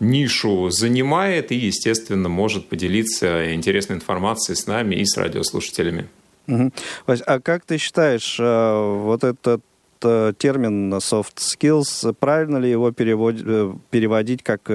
нишу 0.00 0.70
занимает 0.70 1.52
и, 1.52 1.56
естественно, 1.56 2.28
может 2.28 2.68
поделиться 2.68 3.54
интересной 3.54 3.96
информацией 3.96 4.56
с 4.56 4.66
нами 4.66 4.96
и 4.96 5.04
с 5.04 5.16
радиослушателями. 5.16 6.08
Угу. 6.48 6.72
Вась, 7.06 7.22
а 7.26 7.38
как 7.38 7.64
ты 7.64 7.78
считаешь, 7.78 8.36
э, 8.40 8.96
вот 9.02 9.22
этот 9.22 9.62
термин 10.00 10.92
soft 10.94 11.36
skills, 11.36 12.14
правильно 12.18 12.58
ли 12.58 12.70
его 12.70 12.90
переводить, 12.92 13.44
э, 13.46 13.72
переводить 13.90 14.42
как 14.42 14.68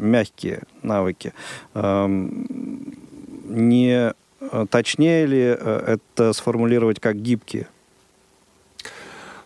мягкие 0.00 0.62
навыки? 0.82 1.32
Эм, 1.74 2.46
не 3.44 4.12
точнее 4.70 5.26
ли 5.26 5.40
это 5.40 6.32
сформулировать 6.32 7.00
как 7.00 7.16
гибкие? 7.16 7.68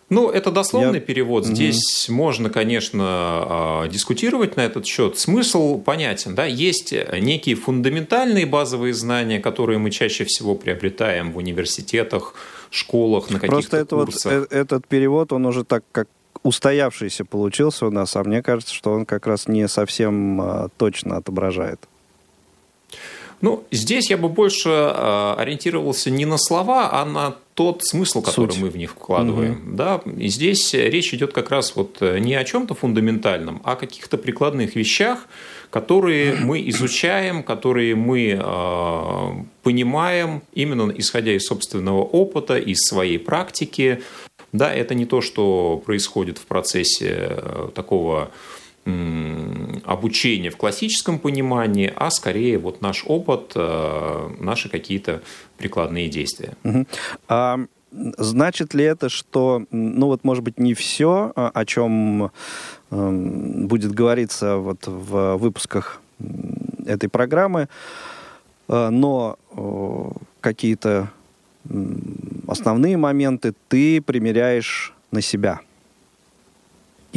Ну, 0.09 0.29
это 0.29 0.51
дословный 0.51 0.99
Я... 0.99 1.01
перевод. 1.01 1.45
Здесь 1.45 2.07
угу. 2.07 2.15
можно, 2.15 2.49
конечно, 2.49 3.03
а, 3.03 3.87
дискутировать 3.89 4.55
на 4.55 4.61
этот 4.61 4.85
счет. 4.85 5.19
Смысл 5.19 5.79
понятен. 5.79 6.33
Да? 6.33 6.45
Есть 6.45 6.93
некие 7.19 7.55
фундаментальные 7.55 8.45
базовые 8.45 8.93
знания, 8.93 9.39
которые 9.39 9.79
мы 9.79 9.91
чаще 9.91 10.23
всего 10.23 10.55
приобретаем 10.55 11.33
в 11.33 11.37
университетах, 11.37 12.35
школах, 12.69 13.29
на 13.29 13.39
каких-то 13.39 13.85
Просто 13.85 13.95
курсах. 13.95 14.39
Вот, 14.39 14.51
э, 14.51 14.55
этот 14.55 14.87
перевод, 14.87 15.33
он 15.33 15.45
уже 15.45 15.63
так 15.63 15.83
как 15.91 16.07
устоявшийся 16.43 17.25
получился 17.25 17.85
у 17.87 17.91
нас, 17.91 18.15
а 18.15 18.23
мне 18.23 18.41
кажется, 18.41 18.73
что 18.73 18.91
он 18.91 19.05
как 19.05 19.27
раз 19.27 19.47
не 19.47 19.67
совсем 19.67 20.41
а, 20.41 20.69
точно 20.77 21.17
отображает. 21.17 21.79
Ну, 23.39 23.65
здесь 23.69 24.09
я 24.09 24.17
бы 24.17 24.29
больше 24.29 24.69
э, 24.69 25.33
ориентировался 25.37 26.09
не 26.09 26.25
на 26.25 26.37
слова, 26.39 26.89
а 26.91 27.05
на 27.05 27.35
тот 27.53 27.83
смысл, 27.83 28.23
который 28.23 28.51
Суть. 28.51 28.61
мы 28.61 28.69
в 28.69 28.77
них 28.77 28.91
вкладываем. 28.91 29.61
Угу. 29.67 29.75
Да? 29.75 30.01
И 30.17 30.27
здесь 30.27 30.73
речь 30.73 31.13
идет 31.13 31.33
как 31.33 31.51
раз 31.51 31.75
вот 31.75 31.97
э, 32.01 32.17
не 32.17 32.33
о 32.33 32.43
чем-то 32.43 32.73
фундаментальном, 32.73 33.61
а 33.63 33.73
о 33.73 33.75
каких-то 33.75 34.17
прикладных 34.17 34.75
вещах, 34.75 35.27
которые 35.69 36.35
мы 36.35 36.67
изучаем, 36.69 37.43
которые 37.43 37.95
мы 37.95 38.39
э, 38.39 39.31
понимаем 39.63 40.41
именно 40.53 40.91
исходя 40.95 41.33
из 41.33 41.45
собственного 41.45 42.01
опыта, 42.01 42.57
из 42.57 42.79
своей 42.79 43.19
практики. 43.19 44.01
Да, 44.53 44.73
это 44.73 44.95
не 44.95 45.05
то, 45.05 45.21
что 45.21 45.81
происходит 45.85 46.37
в 46.37 46.45
процессе 46.45 47.15
э, 47.29 47.69
такого 47.75 48.31
обучения 49.83 50.49
в 50.49 50.55
классическом 50.55 51.19
понимании, 51.19 51.91
а 51.93 52.09
скорее 52.09 52.57
вот 52.57 52.81
наш 52.81 53.03
опыт, 53.05 53.51
э, 53.53 54.29
наши 54.39 54.69
какие-то 54.69 55.21
прикладные 55.57 56.07
действия. 56.07 56.53
Угу. 56.63 56.85
А 57.27 57.59
значит 58.17 58.73
ли 58.73 58.83
это, 58.83 59.09
что, 59.09 59.63
ну 59.71 60.07
вот, 60.07 60.23
может 60.23 60.43
быть, 60.43 60.59
не 60.59 60.73
все, 60.73 61.31
а, 61.35 61.51
о 61.53 61.65
чем 61.65 62.31
эм, 62.91 63.67
будет 63.67 63.91
говориться 63.91 64.57
вот 64.57 64.87
в 64.87 65.37
выпусках 65.37 66.01
этой 66.85 67.09
программы, 67.09 67.69
э, 68.67 68.89
но 68.89 69.37
какие-то 70.41 71.11
основные 72.47 72.97
моменты 72.97 73.53
ты 73.67 74.01
примеряешь 74.01 74.93
на 75.11 75.21
себя– 75.21 75.59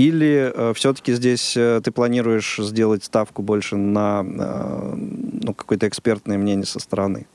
или 0.01 0.51
э, 0.55 0.73
все-таки 0.75 1.13
здесь 1.13 1.57
э, 1.59 1.81
ты 1.83 1.91
планируешь 1.91 2.57
сделать 2.59 3.05
ставку 3.05 3.43
больше 3.43 3.77
на 3.77 4.25
э, 4.25 4.95
ну, 5.43 5.53
какое-то 5.53 5.89
экспертное 5.89 6.39
мнение 6.39 6.65
со 6.65 6.79
стороны? 6.79 7.27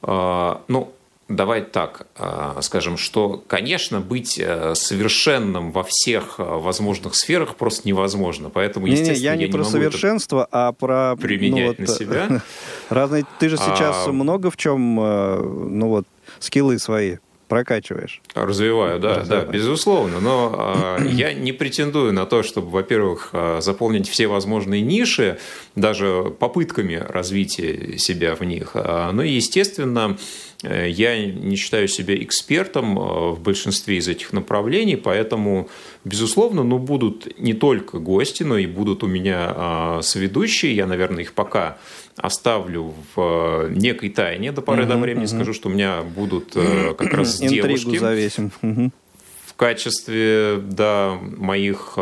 А, 0.00 0.62
ну, 0.68 0.92
давай 1.28 1.62
так 1.62 2.06
а, 2.16 2.60
скажем, 2.60 2.96
что, 2.96 3.42
конечно, 3.46 4.00
быть 4.00 4.38
э, 4.38 4.74
совершенным 4.74 5.72
во 5.72 5.84
всех 5.84 6.36
э, 6.38 6.42
возможных 6.42 7.14
сферах 7.14 7.56
просто 7.56 7.88
невозможно. 7.88 8.50
Поэтому, 8.50 8.86
естественно, 8.86 9.14
не, 9.14 9.20
не, 9.20 9.24
я, 9.24 9.36
не 9.36 9.44
я 9.46 9.52
про 9.52 9.64
совершенство, 9.64 10.46
а 10.50 10.72
про 10.72 11.16
применять 11.16 11.78
ну, 11.78 11.86
вот, 11.86 11.90
на 11.90 11.98
себя. 11.98 12.42
Разные. 12.88 13.24
Ты 13.38 13.48
же 13.48 13.56
сейчас 13.56 14.06
а... 14.06 14.12
много 14.12 14.50
в 14.50 14.56
чем, 14.56 14.96
ну 14.96 15.88
вот, 15.88 16.06
скиллы 16.40 16.78
свои 16.78 17.16
прокачиваешь. 17.48 18.20
Развиваю, 18.34 18.98
да, 18.98 19.20
Развиваю. 19.20 19.46
да, 19.46 19.52
безусловно. 19.52 20.20
Но 20.20 20.96
э, 20.98 21.06
я 21.10 21.32
не 21.32 21.52
претендую 21.52 22.12
на 22.12 22.26
то, 22.26 22.42
чтобы, 22.42 22.70
во-первых, 22.70 23.30
э, 23.32 23.58
заполнить 23.60 24.08
все 24.08 24.26
возможные 24.26 24.82
ниши, 24.82 25.38
даже 25.76 26.34
попытками 26.38 26.96
развития 26.96 27.98
себя 27.98 28.34
в 28.34 28.42
них. 28.42 28.72
Э, 28.74 29.10
но, 29.12 29.22
естественно, 29.22 30.16
Э, 30.16 30.53
я 30.88 31.26
не 31.26 31.56
считаю 31.56 31.88
себя 31.88 32.14
экспертом 32.16 32.98
э, 32.98 33.30
в 33.32 33.40
большинстве 33.40 33.96
из 33.96 34.08
этих 34.08 34.32
направлений, 34.32 34.96
поэтому, 34.96 35.68
безусловно, 36.04 36.62
ну, 36.62 36.78
будут 36.78 37.38
не 37.38 37.54
только 37.54 37.98
гости, 37.98 38.42
но 38.42 38.58
и 38.58 38.66
будут 38.66 39.02
у 39.02 39.06
меня 39.06 39.52
а, 39.54 40.00
соведущие. 40.02 40.74
Я, 40.74 40.86
наверное, 40.86 41.22
их 41.22 41.32
пока 41.32 41.78
оставлю 42.16 42.94
в 43.14 43.68
некой 43.70 44.10
тайне 44.10 44.52
до 44.52 44.62
поры 44.62 44.86
до 44.86 44.96
времени. 44.96 45.26
Скажу, 45.26 45.52
что 45.52 45.68
у 45.68 45.72
меня 45.72 46.02
будут 46.02 46.52
как 46.52 47.12
раз 47.12 47.38
девушки. 47.38 47.98
завесим. 47.98 48.52
В 48.60 49.54
качестве 49.56 50.60
да, 50.62 51.16
моих 51.36 51.96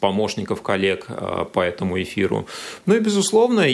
помощников, 0.00 0.62
коллег 0.62 1.08
по 1.52 1.60
этому 1.60 2.00
эфиру. 2.00 2.46
Ну 2.84 2.94
и, 2.94 3.00
безусловно, 3.00 3.64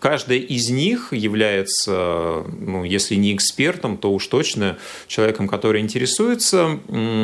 Каждая 0.00 0.38
из 0.38 0.70
них 0.70 1.12
является, 1.12 2.44
ну, 2.58 2.84
если 2.84 3.14
не 3.14 3.34
экспертом, 3.34 3.96
то 3.96 4.12
уж 4.12 4.26
точно 4.26 4.78
человеком, 5.06 5.48
который 5.48 5.80
интересуется 5.80 6.78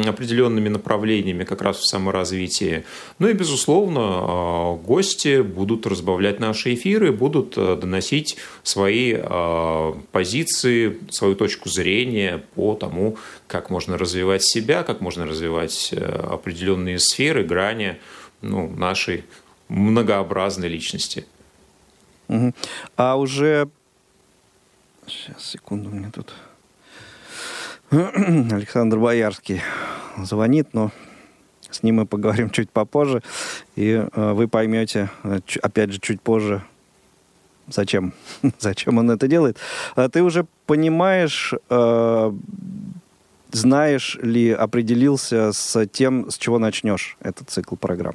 определенными 0.06 0.68
направлениями 0.68 1.44
как 1.44 1.62
раз 1.62 1.78
в 1.78 1.86
саморазвитии. 1.86 2.84
Ну 3.18 3.28
и, 3.28 3.32
безусловно, 3.32 4.00
а, 4.02 4.76
гости 4.76 5.42
будут 5.42 5.86
разбавлять 5.86 6.40
наши 6.40 6.74
эфиры, 6.74 7.12
будут 7.12 7.54
э, 7.56 7.76
доносить 7.76 8.36
свои 8.62 9.14
а, 9.16 9.96
позиции, 10.12 10.98
свою 11.10 11.34
точку 11.34 11.68
зрения 11.68 12.42
по 12.54 12.74
тому, 12.74 13.18
как 13.46 13.70
можно 13.70 13.98
развивать 13.98 14.42
себя, 14.42 14.82
как 14.82 15.00
можно 15.00 15.26
развивать 15.26 15.90
э, 15.92 16.02
определенные 16.02 16.98
сферы, 16.98 17.44
грани 17.44 17.98
ну, 18.42 18.68
нашей 18.68 19.24
многообразной 19.68 20.68
личности. 20.68 21.26
А 22.96 23.16
уже... 23.16 23.68
Сейчас, 25.06 25.44
секунду, 25.44 25.90
мне 25.90 26.10
тут... 26.10 26.32
Александр 27.90 28.98
Боярский 28.98 29.62
звонит, 30.16 30.68
но 30.74 30.92
с 31.70 31.82
ним 31.82 31.96
мы 31.96 32.06
поговорим 32.06 32.50
чуть 32.52 32.70
попозже, 32.70 33.22
и 33.74 34.06
э, 34.12 34.32
вы 34.32 34.46
поймете, 34.46 35.10
э, 35.24 35.40
опять 35.60 35.92
же, 35.92 35.98
чуть 35.98 36.20
позже, 36.20 36.62
зачем, 37.66 38.12
зачем 38.58 38.98
он 38.98 39.10
это 39.10 39.26
делает. 39.26 39.58
А 39.96 40.08
ты 40.08 40.22
уже 40.22 40.46
понимаешь, 40.66 41.52
э, 41.68 42.32
знаешь 43.50 44.18
ли, 44.22 44.52
определился 44.52 45.52
с 45.52 45.86
тем, 45.86 46.30
с 46.30 46.38
чего 46.38 46.58
начнешь 46.60 47.16
этот 47.20 47.50
цикл 47.50 47.74
программ? 47.74 48.14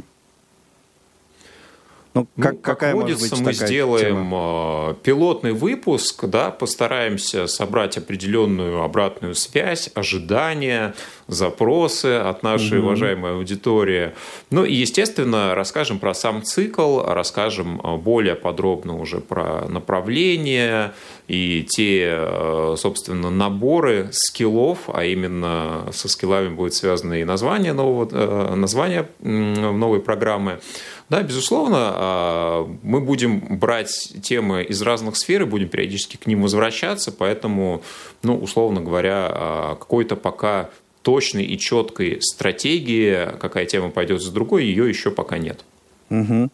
Ну, 2.16 2.26
как, 2.40 2.54
ну, 2.54 2.60
какая 2.60 2.94
как 2.94 3.02
водится, 3.02 3.36
мы 3.36 3.52
сделаем 3.52 4.16
тема? 4.16 4.96
пилотный 5.04 5.52
выпуск, 5.52 6.24
да, 6.24 6.50
постараемся 6.50 7.46
собрать 7.46 7.98
определенную 7.98 8.82
обратную 8.84 9.36
связь, 9.36 9.90
ожидания, 9.96 10.96
запросы 11.28 12.16
от 12.20 12.42
нашей 12.42 12.80
угу. 12.80 12.88
уважаемой 12.88 13.34
аудитории. 13.34 14.14
Ну 14.50 14.64
и, 14.64 14.74
естественно, 14.74 15.56
расскажем 15.56 16.00
про 16.00 16.14
сам 16.14 16.42
цикл, 16.42 17.02
расскажем 17.02 17.82
а, 17.84 17.98
более 17.98 18.36
подробно 18.36 18.98
уже 18.98 19.20
про 19.20 19.68
направление 19.68 20.94
и 21.28 21.66
те, 21.68 22.12
а, 22.12 22.76
собственно, 22.78 23.30
наборы 23.30 24.08
скиллов, 24.14 24.88
а 24.88 25.04
именно 25.04 25.90
со 25.92 26.08
скиллами 26.08 26.48
будет 26.48 26.76
связано 26.76 27.20
и 27.20 27.26
название 27.26 27.74
нового, 27.74 28.56
название 28.56 29.10
новой 29.20 30.00
программы. 30.00 30.62
Да, 31.10 31.22
безусловно, 31.22 31.78
а, 31.78 32.76
мы 32.82 33.00
будем 33.00 33.60
брать 33.60 34.14
темы 34.24 34.64
из 34.64 34.82
разных 34.82 35.18
сфер 35.18 35.44
и 35.44 35.46
будем 35.46 35.70
периодически 35.70 36.18
к 36.18 36.26
ним 36.26 36.42
возвращаться, 36.42 37.12
поэтому, 37.12 37.84
ну, 38.24 38.38
условно 38.38 38.82
говоря, 38.82 39.28
а, 39.30 39.76
какой-то 39.76 40.16
пока 40.16 40.72
точной 41.04 41.46
и 41.46 41.60
четкой 41.60 42.18
стратегии, 42.22 43.38
какая 43.40 43.68
тема 43.68 43.92
пойдет 43.92 44.22
за 44.22 44.32
другой, 44.32 44.66
ее 44.66 44.90
еще 44.90 45.12
пока 45.12 45.38
нет. 45.38 45.64
Угу. 46.10 46.50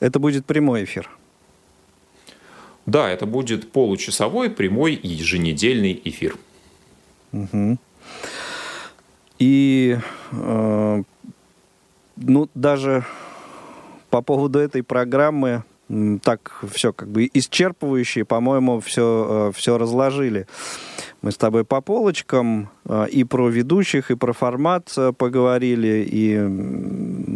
Это 0.00 0.18
будет 0.18 0.44
прямой 0.46 0.82
эфир. 0.82 1.08
Да, 2.84 3.08
это 3.08 3.26
будет 3.26 3.70
получасовой 3.70 4.50
прямой 4.50 4.98
еженедельный 5.00 6.00
эфир. 6.04 6.36
Угу. 7.32 7.78
И 9.38 9.98
э, 10.32 11.02
ну, 12.16 12.48
даже 12.54 13.04
по 14.12 14.20
поводу 14.20 14.58
этой 14.58 14.82
программы 14.82 15.64
так 16.22 16.62
все 16.70 16.92
как 16.92 17.08
бы 17.08 17.28
исчерпывающе, 17.32 18.24
по-моему, 18.24 18.80
все, 18.80 19.48
э, 19.48 19.56
все 19.56 19.78
разложили. 19.78 20.46
Мы 21.22 21.32
с 21.32 21.36
тобой 21.36 21.64
по 21.64 21.80
полочкам 21.80 22.68
э, 22.84 23.06
и 23.10 23.24
про 23.24 23.48
ведущих, 23.48 24.10
и 24.10 24.14
про 24.14 24.34
формат 24.34 24.92
э, 24.98 25.12
поговорили, 25.12 26.06
и, 26.06 26.38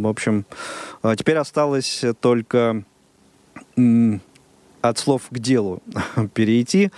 в 0.02 0.06
общем, 0.06 0.44
теперь 1.16 1.36
осталось 1.38 2.04
только 2.20 2.84
от 4.82 4.98
слов 4.98 5.22
к 5.30 5.38
делу 5.38 5.82
перейти. 6.34 6.90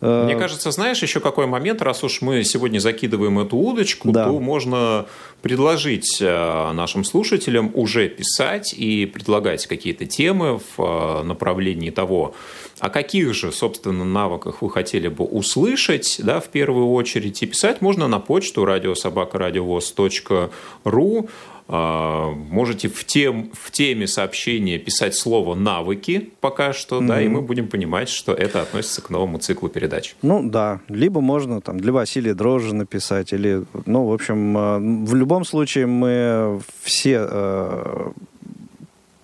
Мне 0.00 0.34
кажется, 0.34 0.70
знаешь, 0.70 1.02
еще 1.02 1.20
какой 1.20 1.46
момент, 1.46 1.82
раз 1.82 2.02
уж 2.02 2.22
мы 2.22 2.42
сегодня 2.42 2.78
закидываем 2.78 3.38
эту 3.38 3.58
удочку, 3.58 4.10
да. 4.10 4.24
то 4.24 4.40
можно 4.40 5.04
предложить 5.42 6.22
э, 6.22 6.72
нашим 6.72 7.04
слушателям 7.04 7.70
уже 7.74 8.08
писать 8.08 8.72
и 8.72 9.04
предлагать 9.04 9.66
какие-то 9.66 10.06
темы 10.06 10.58
в 10.58 10.62
э, 10.78 11.22
направлении 11.22 11.90
того, 11.90 12.34
о 12.78 12.88
каких 12.88 13.34
же, 13.34 13.52
собственно, 13.52 14.06
навыках 14.06 14.62
вы 14.62 14.70
хотели 14.70 15.08
бы 15.08 15.26
услышать, 15.26 16.18
да, 16.22 16.40
в 16.40 16.48
первую 16.48 16.92
очередь, 16.92 17.42
и 17.42 17.46
писать 17.46 17.82
можно 17.82 18.08
на 18.08 18.20
почту 18.20 18.64
радиособакарадиовоз.ру. 18.64 21.28
А, 21.72 22.32
можете 22.32 22.88
в, 22.88 23.04
тем, 23.04 23.52
в 23.52 23.70
теме 23.70 24.08
сообщения 24.08 24.76
писать 24.76 25.14
слово 25.14 25.54
«навыки» 25.54 26.30
пока 26.40 26.72
что, 26.72 27.00
mm-hmm. 27.00 27.06
да, 27.06 27.22
и 27.22 27.28
мы 27.28 27.42
будем 27.42 27.68
понимать, 27.68 28.08
что 28.08 28.32
это 28.32 28.60
относится 28.60 29.02
к 29.02 29.10
новому 29.10 29.38
циклу 29.38 29.68
передач. 29.68 30.16
Ну, 30.22 30.42
да. 30.42 30.80
Либо 30.88 31.20
можно 31.20 31.60
там 31.60 31.78
для 31.78 31.92
Василия 31.92 32.34
Дрожжи 32.34 32.74
написать, 32.74 33.32
или, 33.32 33.62
ну, 33.86 34.06
в 34.06 34.12
общем, 34.12 34.56
а, 34.58 34.78
в 34.80 35.14
любом 35.14 35.44
случае 35.44 35.86
мы 35.86 36.60
все 36.82 37.28
э, 37.30 38.10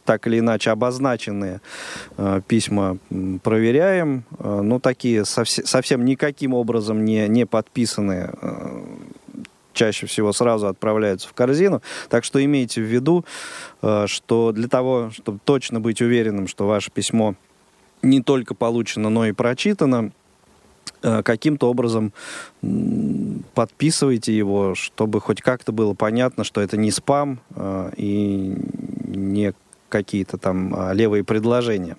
так 0.05 0.27
или 0.29 0.39
иначе 0.39 0.71
обозначенные 0.71 1.61
э, 2.17 2.41
письма 2.47 2.99
проверяем. 3.43 4.23
Э, 4.39 4.61
ну, 4.63 4.79
такие 4.79 5.25
совсем, 5.25 5.67
совсем 5.67 6.05
никаким 6.05 6.55
образом 6.55 7.05
не, 7.05 7.27
не 7.29 7.45
подписанные 7.45 8.31
э, 8.41 8.83
чаще 9.77 10.07
всего 10.07 10.33
сразу 10.33 10.67
отправляются 10.67 11.29
в 11.29 11.35
корзину. 11.35 11.83
Так 12.09 12.25
что 12.25 12.45
имейте 12.45 12.81
в 12.81 12.85
виду, 12.85 13.25
э, 13.83 14.07
что 14.09 14.51
для 14.53 14.69
того, 14.69 15.11
чтобы 15.12 15.39
точно 15.45 15.79
быть 15.79 16.01
уверенным, 16.01 16.49
что 16.49 16.67
ваше 16.67 16.91
письмо 16.91 17.37
не 18.03 18.21
только 18.21 18.55
получено, 18.55 19.11
но 19.11 19.27
и 19.27 19.33
прочитано, 19.33 20.11
э, 21.03 21.23
каким-то 21.23 21.71
образом 21.71 22.12
подписывайте 23.55 24.37
его, 24.37 24.75
чтобы 24.75 25.21
хоть 25.21 25.43
как-то 25.43 25.73
было 25.73 25.95
понятно, 25.95 26.43
что 26.43 26.61
это 26.61 26.77
не 26.77 26.91
спам 26.91 27.39
э, 27.55 27.91
и 27.97 28.57
не 29.07 29.53
какие-то 29.89 30.37
там 30.37 30.93
левые 30.93 31.23
предложения. 31.23 31.97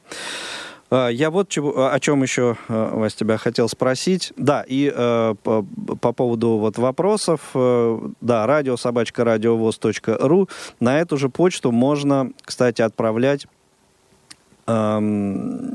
А, 0.89 1.09
я 1.09 1.29
вот 1.29 1.49
чего, 1.49 1.91
о 1.91 1.99
чем 1.99 2.23
еще, 2.23 2.57
а, 2.67 2.95
Вась, 2.95 3.15
тебя 3.15 3.37
хотел 3.37 3.67
спросить. 3.67 4.33
Да, 4.37 4.63
и 4.67 4.91
э, 4.93 5.35
по, 5.43 5.65
по 6.01 6.13
поводу 6.13 6.57
вот 6.57 6.77
вопросов, 6.77 7.41
э, 7.53 7.99
да, 8.21 8.47
радиособачка 8.47 9.23
радиовоз.ру, 9.23 10.49
на 10.79 10.99
эту 10.99 11.17
же 11.17 11.29
почту 11.29 11.71
можно, 11.71 12.31
кстати, 12.43 12.81
отправлять 12.81 13.47
э, 14.67 14.99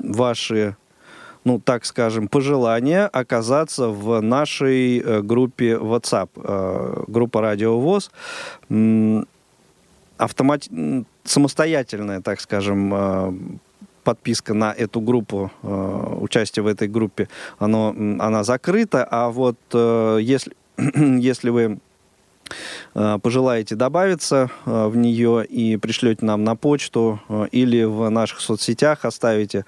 ваши 0.05 0.77
ну, 1.44 1.59
так 1.59 1.85
скажем, 1.85 2.29
пожелания 2.29 3.07
оказаться 3.07 3.88
в 3.88 4.20
нашей 4.20 5.01
э, 5.01 5.22
группе 5.22 5.72
WhatsApp, 5.72 6.31
э, 6.37 7.05
группа 7.09 7.40
Радио 7.40 7.79
ВОЗ. 7.81 8.11
Автомат... 10.18 10.68
Так 12.22 12.40
скажем, 12.40 12.94
э, 12.94 13.33
подписка 14.03 14.55
на 14.55 14.73
эту 14.73 15.01
группу, 15.01 15.51
э, 15.62 16.17
участие 16.21 16.62
в 16.62 16.67
этой 16.67 16.88
группе, 16.88 17.29
оно, 17.59 17.95
она 18.19 18.45
закрыта, 18.45 19.07
а 19.11 19.31
вот 19.31 19.57
э, 19.73 20.19
если, 20.21 20.53
если 20.77 21.51
вы 21.51 21.79
пожелаете 22.93 23.77
добавиться 23.77 24.51
в 24.67 24.95
нее 24.95 25.47
и 25.47 25.79
пришлете 25.79 26.27
нам 26.27 26.45
на 26.45 26.55
почту 26.55 27.19
или 27.51 27.85
в 27.85 28.11
наших 28.11 28.43
соцсетях 28.43 29.07
оставите 29.07 29.65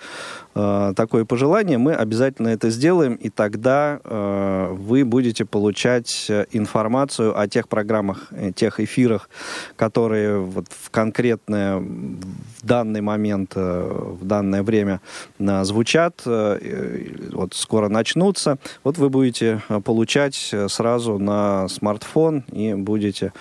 такое 0.54 1.24
пожелание, 1.24 1.78
мы 1.78 1.94
обязательно 1.94 2.48
это 2.48 2.70
сделаем, 2.70 3.14
и 3.14 3.28
тогда 3.28 4.00
вы 4.04 5.04
будете 5.04 5.44
получать 5.44 6.30
информацию 6.52 7.36
о 7.38 7.48
тех 7.48 7.68
программах, 7.68 8.30
тех 8.54 8.78
эфирах, 8.78 9.28
которые 9.76 10.38
вот 10.38 10.66
в 10.70 10.90
конкретное 10.90 11.78
в 11.78 12.66
данный 12.66 13.00
момент, 13.00 13.56
в 13.56 14.24
данное 14.24 14.62
время 14.62 15.00
звучат, 15.38 16.22
вот 16.24 17.54
скоро 17.54 17.88
начнутся. 17.88 18.58
Вот 18.84 18.96
вы 18.96 19.10
будете 19.10 19.60
получать 19.84 20.54
сразу 20.68 21.18
на 21.18 21.68
смартфон 21.68 22.44
и 22.52 22.74
будете 22.74 23.32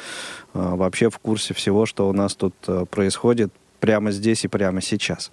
вообще 0.54 1.10
в 1.10 1.20
курсе 1.20 1.54
всего, 1.54 1.86
что 1.86 2.10
у 2.10 2.14
нас 2.14 2.36
тут 2.36 2.56
происходит 2.90 3.54
прямо 3.80 4.12
здесь 4.12 4.46
и 4.46 4.48
прямо 4.48 4.82
сейчас. 4.82 5.32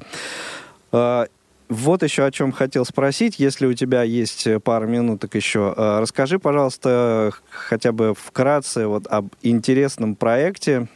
Вот 1.71 2.03
еще 2.03 2.25
о 2.25 2.33
чем 2.33 2.51
хотел 2.51 2.85
спросить. 2.85 3.39
Если 3.39 3.65
у 3.65 3.75
тебя 3.75 4.03
есть 4.03 4.49
пару 4.65 4.89
минуток 4.89 5.37
еще, 5.37 5.73
э, 5.77 6.01
расскажи, 6.01 6.41
пожалуйста, 6.41 7.31
хотя 7.49 7.93
бы 7.93 8.13
вкратце 8.19 8.89
вот 8.89 9.07
об 9.07 9.29
интересном 9.41 10.17
проекте. 10.17 10.89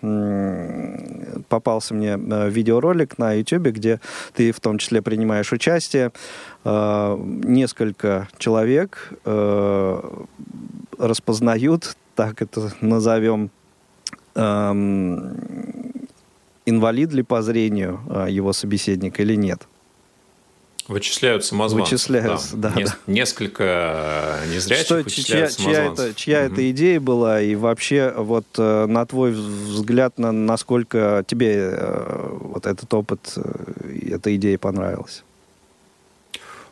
Попался 1.49 1.95
мне 1.95 2.19
э, 2.19 2.51
видеоролик 2.51 3.19
на 3.19 3.35
YouTube, 3.35 3.69
где 3.69 4.01
ты 4.35 4.51
в 4.51 4.59
том 4.59 4.79
числе 4.79 5.01
принимаешь 5.01 5.53
участие. 5.53 6.11
Э, 6.65 7.17
несколько 7.19 8.27
человек 8.39 9.13
распознают, 10.99 11.97
так 12.17 12.43
это 12.43 12.73
назовем, 12.81 13.51
эм, 14.35 15.37
инвалид 16.67 17.13
ли 17.13 17.23
по 17.23 17.43
зрению 17.43 18.01
его 18.29 18.53
собеседник 18.53 19.21
или 19.21 19.37
нет. 19.37 19.69
Вычисляют 20.87 21.45
самозванцев. 21.47 21.93
Вычисляются, 21.93 22.57
да. 22.57 22.69
да, 22.69 22.81
Нес- 22.81 22.91
да. 22.91 23.13
Несколько 23.13 24.41
незрячих 24.53 24.85
Что, 24.85 25.05
чья, 25.05 25.49
чья, 25.49 25.85
это, 25.87 26.15
чья 26.15 26.45
угу. 26.45 26.53
это 26.53 26.71
идея 26.71 27.01
была, 27.01 27.41
и 27.41 27.55
вообще, 27.55 28.13
вот 28.15 28.45
э, 28.59 28.87
на 28.87 29.07
твой 29.07 29.31
взгляд, 29.31 30.19
на, 30.19 30.31
насколько 30.31 31.25
тебе 31.27 31.71
э, 31.73 32.37
вот 32.39 32.67
этот 32.67 32.93
опыт, 32.93 33.33
э, 33.37 34.11
эта 34.11 34.37
идея 34.37 34.59
понравилась? 34.59 35.25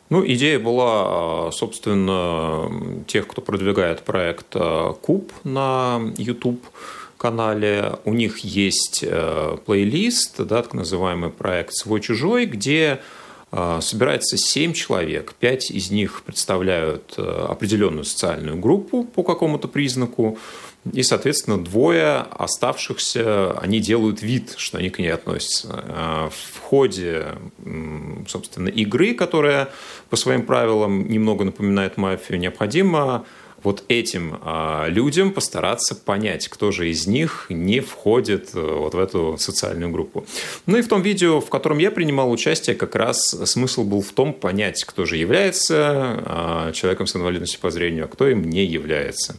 Ну, 0.09 0.23
идея 0.27 0.59
была, 0.59 1.51
собственно, 1.51 3.03
тех, 3.07 3.25
кто 3.25 3.41
продвигает 3.41 4.03
проект 4.03 4.55
Куб 5.01 5.31
на 5.43 5.99
YouTube 6.17 6.63
канале. 7.17 7.93
У 8.05 8.13
них 8.13 8.39
есть 8.39 9.03
плейлист, 9.65 10.39
да, 10.41 10.61
так 10.61 10.75
называемый 10.75 11.31
проект 11.31 11.73
«Свой-чужой», 11.73 12.45
где 12.45 12.99
собирается 13.81 14.35
семь 14.35 14.73
человек. 14.73 15.35
Пять 15.39 15.69
из 15.69 15.91
них 15.91 16.23
представляют 16.23 17.13
э, 17.17 17.21
определенную 17.21 18.03
социальную 18.03 18.57
группу 18.57 19.03
по 19.03 19.21
какому-то 19.21 19.67
признаку. 19.67 20.39
И, 20.91 21.03
соответственно, 21.03 21.63
двое 21.63 22.25
оставшихся, 22.31 23.51
они 23.59 23.79
делают 23.79 24.21
вид, 24.21 24.55
что 24.57 24.79
они 24.79 24.89
к 24.89 24.99
ней 24.99 25.13
относятся. 25.13 25.67
А, 25.71 26.29
в 26.29 26.59
ходе, 26.59 27.27
собственно, 28.27 28.67
игры, 28.69 29.13
которая 29.13 29.69
по 30.09 30.15
своим 30.15 30.45
правилам 30.45 31.07
немного 31.07 31.45
напоминает 31.45 31.97
мафию, 31.97 32.39
необходимо 32.39 33.25
вот 33.63 33.83
этим 33.87 34.39
а, 34.41 34.87
людям 34.87 35.31
постараться 35.31 35.95
понять, 35.95 36.47
кто 36.47 36.71
же 36.71 36.89
из 36.89 37.07
них 37.07 37.47
не 37.49 37.79
входит 37.79 38.49
э, 38.53 38.59
вот 38.59 38.93
в 38.93 38.99
эту 38.99 39.37
социальную 39.39 39.91
группу. 39.91 40.25
Ну 40.65 40.77
и 40.77 40.81
в 40.81 40.87
том 40.87 41.01
видео, 41.01 41.39
в 41.39 41.49
котором 41.49 41.77
я 41.77 41.91
принимал 41.91 42.31
участие, 42.31 42.75
как 42.75 42.95
раз 42.95 43.19
смысл 43.45 43.83
был 43.83 44.01
в 44.01 44.11
том 44.11 44.33
понять, 44.33 44.83
кто 44.83 45.05
же 45.05 45.17
является 45.17 45.75
а, 46.25 46.71
человеком 46.73 47.07
с 47.07 47.15
инвалидностью 47.15 47.59
по 47.59 47.71
зрению, 47.71 48.05
а 48.05 48.07
кто 48.07 48.27
им 48.27 48.49
не 48.49 48.65
является. 48.65 49.35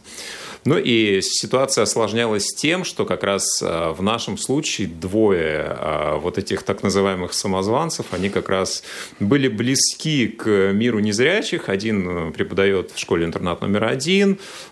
Ну 0.65 0.79
и 0.79 1.21
ситуация 1.21 1.83
осложнялась 1.83 2.47
тем, 2.47 2.85
что 2.85 3.05
как 3.05 3.23
раз 3.23 3.61
а, 3.61 3.93
в 3.93 4.01
нашем 4.01 4.35
случае 4.39 4.87
двое 4.87 5.63
а, 5.67 6.17
вот 6.17 6.39
этих 6.39 6.63
так 6.63 6.81
называемых 6.81 7.35
самозванцев, 7.35 8.07
они 8.11 8.29
как 8.29 8.49
раз 8.49 8.83
были 9.19 9.47
близки 9.47 10.27
к 10.27 10.71
миру 10.73 10.97
незрячих. 10.99 11.69
Один 11.69 12.33
преподает 12.33 12.91
в 12.95 12.99
школе-интернат 12.99 13.61
номер 13.61 13.83
один, 13.83 14.14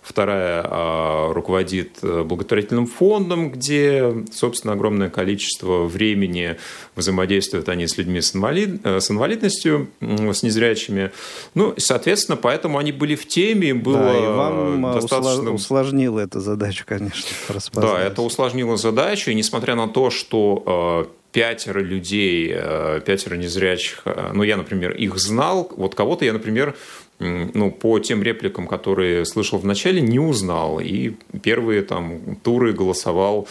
вторая 0.01 0.63
а, 0.65 1.33
руководит 1.33 1.99
э, 2.01 2.23
благотворительным 2.23 2.87
фондом, 2.87 3.51
где, 3.51 4.25
собственно, 4.31 4.73
огромное 4.73 5.09
количество 5.09 5.83
времени 5.83 6.57
взаимодействуют 6.95 7.69
они 7.69 7.87
с 7.87 7.97
людьми 7.97 8.21
с, 8.21 8.35
инвалид... 8.35 8.81
Э, 8.83 8.99
с 8.99 9.11
инвалидностью, 9.11 9.89
с 10.01 10.43
незрячими. 10.43 11.11
Ну, 11.55 11.73
соответственно, 11.77 12.37
поэтому 12.37 12.77
они 12.77 12.91
были 12.91 13.15
в 13.15 13.27
теме, 13.27 13.73
было 13.73 13.97
да, 13.97 14.17
и 14.17 14.21
вам 14.21 14.93
достаточно 14.93 15.51
усложнило 15.51 16.19
эту 16.19 16.39
задачу, 16.39 16.83
конечно, 16.87 17.29
распознать. 17.47 17.93
Да, 17.93 18.01
это 18.01 18.21
усложнило 18.21 18.77
задачу, 18.77 19.31
и 19.31 19.33
несмотря 19.33 19.75
на 19.75 19.87
то, 19.87 20.09
что 20.09 21.07
э, 21.07 21.23
пятеро 21.33 21.79
людей, 21.79 22.51
э, 22.55 23.01
пятеро 23.05 23.35
незрячих, 23.35 24.03
э, 24.05 24.31
ну, 24.33 24.43
я, 24.43 24.55
например, 24.55 24.91
их 24.91 25.17
знал, 25.17 25.69
вот 25.75 25.95
кого-то 25.95 26.23
я, 26.25 26.31
например, 26.31 26.75
ну, 27.53 27.71
по 27.71 27.99
тем 27.99 28.23
репликам, 28.23 28.67
которые 28.67 29.25
слышал 29.25 29.59
в 29.59 29.65
начале, 29.65 30.01
не 30.01 30.19
узнал. 30.19 30.79
И 30.79 31.13
первые 31.41 31.81
там 31.81 32.35
туры 32.43 32.73
голосовал 32.73 33.47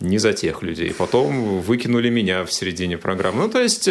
не 0.00 0.18
за 0.18 0.32
тех 0.32 0.62
людей. 0.62 0.92
Потом 0.92 1.60
выкинули 1.60 2.10
меня 2.10 2.44
в 2.44 2.52
середине 2.52 2.98
программы. 2.98 3.44
Ну, 3.44 3.48
то 3.48 3.62
есть 3.62 3.88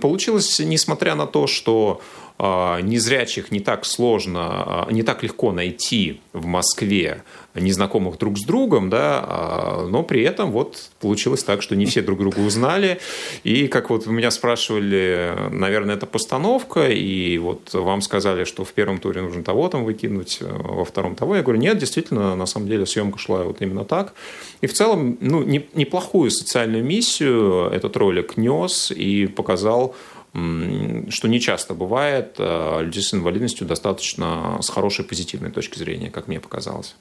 получилось, 0.00 0.60
несмотря 0.60 1.14
на 1.14 1.26
то, 1.26 1.46
что 1.46 2.00
незрячих 2.40 3.50
не 3.50 3.60
так 3.60 3.84
сложно, 3.84 4.40
а, 4.40 4.88
не 4.90 5.02
так 5.02 5.22
легко 5.22 5.52
найти 5.52 6.20
в 6.32 6.46
Москве 6.46 7.22
незнакомых 7.54 8.16
друг 8.18 8.38
с 8.38 8.44
другом, 8.44 8.88
да, 8.88 9.24
а, 9.26 9.86
но 9.86 10.02
при 10.02 10.22
этом 10.22 10.50
вот 10.50 10.90
получилось 11.00 11.42
так, 11.42 11.60
что 11.60 11.76
не 11.76 11.84
все 11.84 12.00
друг 12.00 12.18
друга 12.18 12.38
узнали. 12.38 13.00
И 13.44 13.66
как 13.68 13.90
вот 13.90 14.06
меня 14.06 14.30
спрашивали, 14.30 15.34
наверное, 15.50 15.96
это 15.96 16.06
постановка, 16.06 16.88
и 16.88 17.36
вот 17.38 17.74
вам 17.74 18.00
сказали, 18.00 18.44
что 18.44 18.64
в 18.64 18.72
первом 18.72 18.98
туре 18.98 19.20
нужно 19.20 19.42
того 19.42 19.68
там 19.68 19.84
выкинуть, 19.84 20.38
во 20.40 20.84
втором 20.84 21.16
того. 21.16 21.36
Я 21.36 21.42
говорю, 21.42 21.60
нет, 21.60 21.76
действительно, 21.76 22.36
на 22.36 22.46
самом 22.46 22.68
деле 22.68 22.86
съемка 22.86 23.18
шла 23.18 23.42
вот 23.42 23.60
именно 23.60 23.84
так. 23.84 24.14
И 24.62 24.66
в 24.66 24.72
целом, 24.72 25.18
ну, 25.20 25.42
неплохую 25.42 26.30
социальную 26.30 26.84
миссию 26.84 27.70
этот 27.70 27.96
ролик 27.96 28.36
нес 28.36 28.90
и 28.90 29.26
показал 29.26 29.94
что 30.32 31.28
не 31.28 31.40
часто 31.40 31.74
бывает, 31.74 32.36
э, 32.38 32.82
людей 32.82 33.02
с 33.02 33.12
инвалидностью 33.12 33.66
достаточно 33.66 34.58
с 34.60 34.68
хорошей 34.68 35.04
позитивной 35.04 35.50
точки 35.50 35.78
зрения, 35.78 36.10
как 36.10 36.28
мне 36.28 36.38
показалось. 36.38 36.94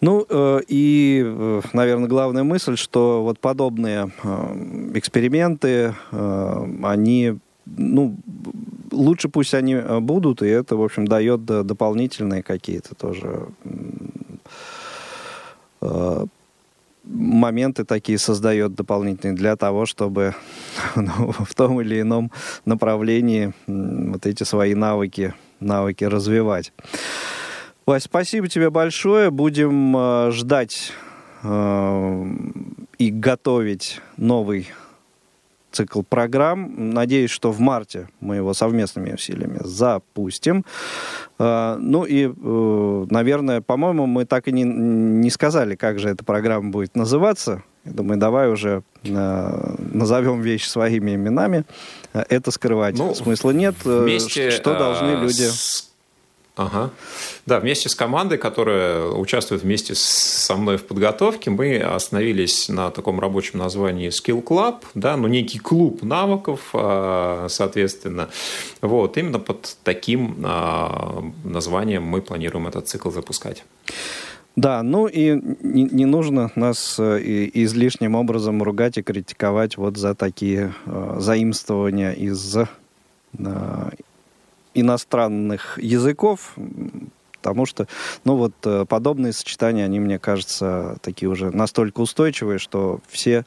Ну 0.00 0.24
э, 0.28 0.60
и, 0.68 1.22
э, 1.24 1.60
наверное, 1.72 2.08
главная 2.08 2.44
мысль, 2.44 2.76
что 2.76 3.22
вот 3.24 3.40
подобные 3.40 4.12
эксперименты, 4.94 5.96
они, 6.12 7.38
ну, 7.66 8.16
лучше 8.92 9.28
пусть 9.28 9.54
они 9.54 9.76
будут, 10.00 10.42
и 10.42 10.46
это, 10.46 10.76
в 10.76 10.82
общем, 10.82 11.06
дает 11.06 11.44
дополнительные 11.44 12.44
какие-то 12.44 12.94
тоже 12.94 13.48
моменты 17.08 17.84
такие 17.84 18.18
создает 18.18 18.74
дополнительные 18.74 19.36
для 19.36 19.56
того, 19.56 19.86
чтобы 19.86 20.34
ну, 20.96 21.32
в 21.32 21.54
том 21.54 21.80
или 21.80 22.00
ином 22.00 22.30
направлении 22.64 23.52
вот 23.66 24.26
эти 24.26 24.44
свои 24.44 24.74
навыки, 24.74 25.34
навыки 25.60 26.04
развивать. 26.04 26.72
Вась, 27.86 28.04
спасибо 28.04 28.48
тебе 28.48 28.70
большое. 28.70 29.30
Будем 29.30 29.96
э, 29.96 30.30
ждать 30.32 30.92
э, 31.42 32.24
и 32.98 33.10
готовить 33.10 34.00
новый 34.18 34.68
цикл 35.70 36.02
программ. 36.02 36.92
Надеюсь, 36.92 37.30
что 37.30 37.52
в 37.52 37.60
марте 37.60 38.08
мы 38.20 38.36
его 38.36 38.54
совместными 38.54 39.12
усилиями 39.12 39.58
запустим. 39.60 40.64
А, 41.38 41.76
ну 41.80 42.04
и, 42.04 42.28
э, 42.28 43.06
наверное, 43.10 43.60
по-моему, 43.60 44.06
мы 44.06 44.24
так 44.24 44.48
и 44.48 44.52
не, 44.52 44.64
не 44.64 45.30
сказали, 45.30 45.76
как 45.76 45.98
же 45.98 46.08
эта 46.08 46.24
программа 46.24 46.70
будет 46.70 46.96
называться. 46.96 47.62
Я 47.84 47.92
думаю, 47.92 48.18
давай 48.18 48.50
уже 48.50 48.82
э, 49.04 49.74
назовем 49.78 50.40
вещи 50.40 50.68
своими 50.68 51.14
именами. 51.14 51.64
Это 52.12 52.50
скрывать 52.50 52.98
ну, 52.98 53.14
смысла 53.14 53.50
нет. 53.50 53.74
Вместе, 53.84 54.50
что 54.50 54.76
должны 54.76 55.22
люди... 55.22 55.42
С 55.42 55.87
Ага. 56.58 56.90
Да, 57.46 57.60
вместе 57.60 57.88
с 57.88 57.94
командой, 57.94 58.36
которая 58.36 59.06
участвует 59.06 59.62
вместе 59.62 59.94
со 59.94 60.56
мной 60.56 60.76
в 60.76 60.84
подготовке, 60.86 61.50
мы 61.50 61.78
остановились 61.78 62.68
на 62.68 62.90
таком 62.90 63.20
рабочем 63.20 63.60
названии 63.60 64.08
Skill 64.08 64.42
Club, 64.42 64.82
да, 64.94 65.16
ну, 65.16 65.28
некий 65.28 65.60
клуб 65.60 66.02
навыков, 66.02 66.70
а, 66.72 67.46
соответственно. 67.48 68.28
Вот, 68.80 69.16
именно 69.16 69.38
под 69.38 69.76
таким 69.84 70.42
а, 70.44 71.22
названием 71.44 72.02
мы 72.02 72.22
планируем 72.22 72.66
этот 72.66 72.88
цикл 72.88 73.10
запускать. 73.10 73.64
Да, 74.56 74.82
ну 74.82 75.06
и 75.06 75.40
не, 75.62 75.84
не 75.84 76.06
нужно 76.06 76.50
нас 76.56 76.96
э, 76.98 77.48
излишним 77.54 78.16
образом 78.16 78.60
ругать 78.64 78.98
и 78.98 79.02
критиковать 79.02 79.76
вот 79.76 79.96
за 79.96 80.16
такие 80.16 80.74
э, 80.86 81.16
заимствования 81.20 82.10
из 82.10 82.56
э, 82.56 82.66
иностранных 84.80 85.78
языков, 85.80 86.54
потому 87.40 87.66
что, 87.66 87.86
ну 88.24 88.36
вот, 88.36 88.54
э, 88.64 88.84
подобные 88.88 89.32
сочетания, 89.32 89.84
они, 89.84 90.00
мне 90.00 90.18
кажется, 90.18 90.98
такие 91.02 91.28
уже 91.28 91.50
настолько 91.50 92.00
устойчивые, 92.00 92.58
что 92.58 93.00
все 93.08 93.44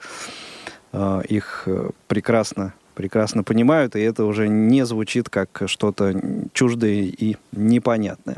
э, 0.94 1.22
их 1.28 1.63
э, 1.65 1.89
прекрасно 2.08 2.74
прекрасно 2.94 3.44
понимают, 3.44 3.96
и 3.96 4.02
это 4.02 4.26
уже 4.26 4.48
не 4.48 4.86
звучит 4.86 5.30
как 5.30 5.63
что-то 5.65 6.13
чуждое 6.54 6.91
и 6.91 7.38
непонятное. 7.52 8.38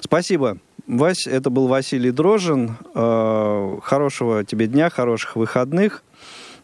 Спасибо. 0.00 0.58
Вась, 0.86 1.26
это 1.26 1.50
был 1.50 1.66
Василий 1.66 2.10
Дрожин. 2.10 2.76
Э, 2.94 3.78
хорошего 3.82 4.44
тебе 4.44 4.66
дня, 4.66 4.90
хороших 4.90 5.36
выходных. 5.36 6.02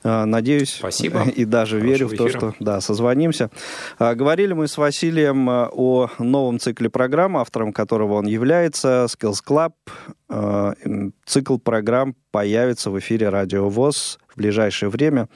Э, 0.05 0.25
надеюсь 0.25 0.75
Спасибо. 0.75 1.25
и 1.25 1.45
даже 1.45 1.79
Хорошего 1.81 1.93
верю 1.93 2.07
в 2.09 2.17
то, 2.17 2.29
эфира. 2.29 2.38
что 2.38 2.55
да, 2.61 2.81
созвонимся. 2.81 3.51
Э, 3.99 4.15
говорили 4.15 4.53
мы 4.53 4.69
с 4.69 4.77
Василием 4.77 5.49
о 5.49 6.09
новом 6.19 6.59
цикле 6.59 6.91
программ, 6.91 7.37
автором 7.37 7.73
которого 7.73 8.15
он 8.15 8.27
является, 8.27 9.07
Skills 9.09 9.38
Club. 9.47 9.73
Цикл 11.27 11.59
программ 11.59 12.15
появится 12.31 12.91
в 12.91 12.99
эфире 12.99 13.29
Радио 13.29 13.69
ВОЗ 13.69 14.19
в 14.33 14.38
ближайшее 14.38 14.88
время, 14.88 15.29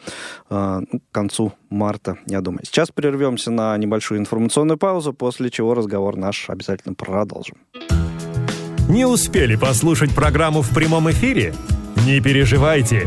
ну, 0.49 0.87
к 0.87 1.13
концу 1.13 1.53
марта, 1.69 2.17
я 2.25 2.41
думаю. 2.41 2.65
Сейчас 2.65 2.91
прервемся 2.91 3.51
на 3.51 3.77
небольшую 3.77 4.21
информационную 4.21 4.79
паузу, 4.79 5.13
после 5.13 5.51
чего 5.51 5.75
разговор 5.75 6.17
наш 6.17 6.49
обязательно 6.49 6.95
продолжим. 6.95 7.57
Не 8.89 9.05
успели 9.05 9.57
послушать 9.57 10.15
программу 10.15 10.63
в 10.63 10.75
прямом 10.75 11.11
эфире? 11.11 11.55
Не 12.07 12.21
переживайте. 12.23 13.07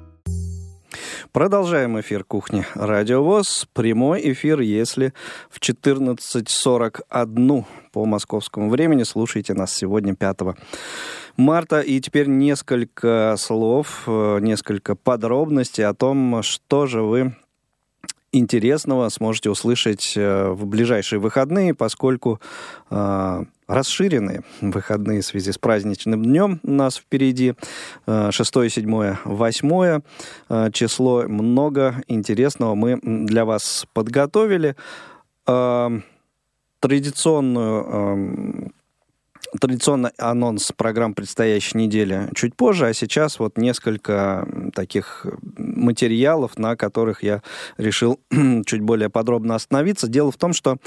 Продолжаем 1.33 1.97
эфир 1.97 2.25
кухни 2.25 2.65
Радио 2.75 3.23
ВОЗ. 3.23 3.65
Прямой 3.71 4.33
эфир, 4.33 4.59
если 4.59 5.13
в 5.49 5.61
14.41 5.61 7.65
по 7.93 8.05
московскому 8.05 8.69
времени. 8.69 9.03
Слушайте 9.03 9.53
нас 9.53 9.73
сегодня 9.73 10.13
5 10.13 10.39
марта. 11.37 11.79
И 11.79 12.01
теперь 12.01 12.27
несколько 12.27 13.35
слов, 13.37 14.03
э, 14.07 14.39
несколько 14.41 14.95
подробностей 14.95 15.85
о 15.85 15.93
том, 15.93 16.43
что 16.43 16.85
же 16.85 17.01
вы 17.01 17.33
интересного 18.33 19.07
сможете 19.07 19.51
услышать 19.51 20.11
э, 20.17 20.49
в 20.49 20.65
ближайшие 20.65 21.19
выходные, 21.19 21.73
поскольку 21.73 22.41
э, 23.71 23.73
расширенные 23.73 24.43
выходные 24.61 25.21
в 25.21 25.25
связи 25.25 25.51
с 25.51 25.57
праздничным 25.57 26.23
днем 26.23 26.59
у 26.63 26.71
нас 26.71 26.97
впереди. 26.97 27.53
6, 28.07 28.33
7, 28.69 29.15
8 29.25 30.01
число. 30.71 31.23
Много 31.27 32.03
интересного 32.07 32.75
мы 32.75 32.99
для 33.01 33.45
вас 33.45 33.85
подготовили. 33.93 34.75
Э, 35.47 35.89
традиционную 36.79 38.71
традиционный 39.59 40.11
анонс 40.17 40.71
программ 40.75 41.13
предстоящей 41.13 41.77
недели 41.77 42.29
чуть 42.35 42.55
позже, 42.55 42.87
а 42.87 42.93
сейчас 42.93 43.39
вот 43.39 43.57
несколько 43.57 44.47
таких 44.73 45.25
материалов, 45.57 46.57
на 46.57 46.75
которых 46.75 47.23
я 47.23 47.41
решил 47.77 48.19
чуть 48.65 48.81
более 48.81 49.09
подробно 49.09 49.55
остановиться. 49.55 50.07
Дело 50.07 50.31
в 50.31 50.37
том, 50.37 50.53
что 50.53 50.77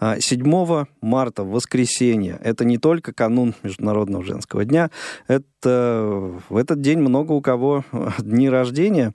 7 0.00 0.42
а, 0.54 0.86
марта, 1.00 1.44
воскресенье, 1.44 2.38
это 2.42 2.64
не 2.64 2.78
только 2.78 3.12
канун 3.12 3.54
Международного 3.62 4.24
женского 4.24 4.64
дня, 4.64 4.90
это 5.26 6.40
в 6.48 6.56
этот 6.56 6.80
день 6.80 6.98
много 6.98 7.32
у 7.32 7.40
кого 7.40 7.84
дни 8.18 8.48
рождения, 8.48 9.12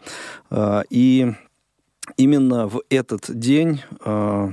а, 0.50 0.84
и 0.90 1.34
именно 2.16 2.68
в 2.68 2.82
этот 2.90 3.38
день 3.38 3.82
а, 4.04 4.52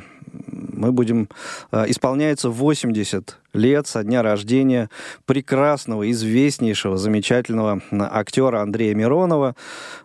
мы 0.75 0.93
будем... 0.93 1.29
Э, 1.73 1.85
исполняется 1.89 2.51
80 2.51 3.39
лет 3.53 3.87
со 3.87 4.03
дня 4.03 4.23
рождения 4.23 4.91
прекрасного, 5.27 6.11
известнейшего, 6.11 6.97
замечательного 6.97 7.81
актера 7.93 8.61
Андрея 8.61 8.95
Миронова. 8.95 9.57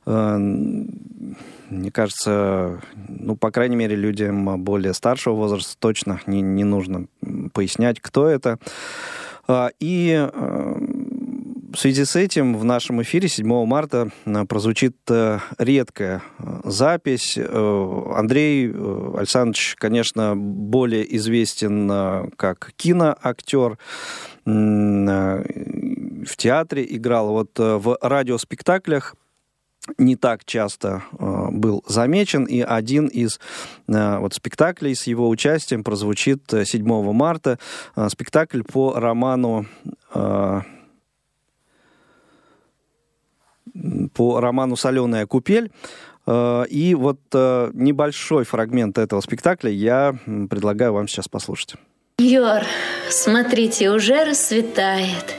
Э, 0.06 0.38
мне 0.38 1.92
кажется, 1.92 2.82
ну, 3.08 3.36
по 3.36 3.52
крайней 3.52 3.76
мере, 3.76 3.96
людям 3.96 4.64
более 4.64 4.94
старшего 4.94 5.36
возраста 5.36 5.76
точно 5.80 6.20
не, 6.26 6.42
не 6.42 6.64
нужно 6.64 7.06
пояснять, 7.54 8.00
кто 8.00 8.28
это. 8.28 8.60
Э, 9.48 9.70
и 9.80 10.28
в 11.72 11.78
связи 11.78 12.06
с 12.06 12.16
этим 12.16 12.58
в 12.58 12.64
нашем 12.64 13.02
эфире 13.02 13.28
7 13.28 13.66
марта 13.66 14.10
э, 14.26 14.46
прозвучит 14.46 14.96
э, 15.10 15.40
редкая 15.58 16.22
э, 16.40 16.62
запись. 16.64 17.38
Андрей 17.38 18.70
Александрович, 18.70 19.76
конечно, 19.78 20.36
более 20.36 21.16
известен 21.18 22.32
как 22.36 22.72
киноактер, 22.76 23.78
в 24.46 26.36
театре 26.38 26.86
играл, 26.90 27.30
вот 27.30 27.52
в 27.58 27.98
радиоспектаклях 28.02 29.16
не 29.98 30.16
так 30.16 30.46
часто 30.46 31.04
был 31.12 31.84
замечен, 31.88 32.46
и 32.46 32.62
один 32.62 33.08
из 33.08 33.40
вот 33.88 34.34
спектаклей 34.34 34.96
с 34.96 35.08
его 35.08 35.30
участием 35.30 35.84
прозвучит 35.84 36.42
7 36.64 37.14
марта. 37.14 37.60
спектакль 38.10 38.62
по 38.64 38.94
роману 39.00 39.66
по 44.14 44.40
роману 44.40 44.76
«Соленая 44.76 45.26
купель». 45.26 45.72
Э, 46.26 46.66
и 46.70 46.96
вот 46.96 47.20
э, 47.34 47.72
небольшой 47.74 48.44
фрагмент 48.46 48.98
этого 48.98 49.22
спектакля 49.22 49.72
я 49.72 50.16
предлагаю 50.50 50.94
вам 50.94 51.08
сейчас 51.08 51.28
послушать. 51.28 51.76
Йор, 52.20 52.64
смотрите, 53.10 53.92
уже 53.92 54.26
рассветает. 54.26 55.36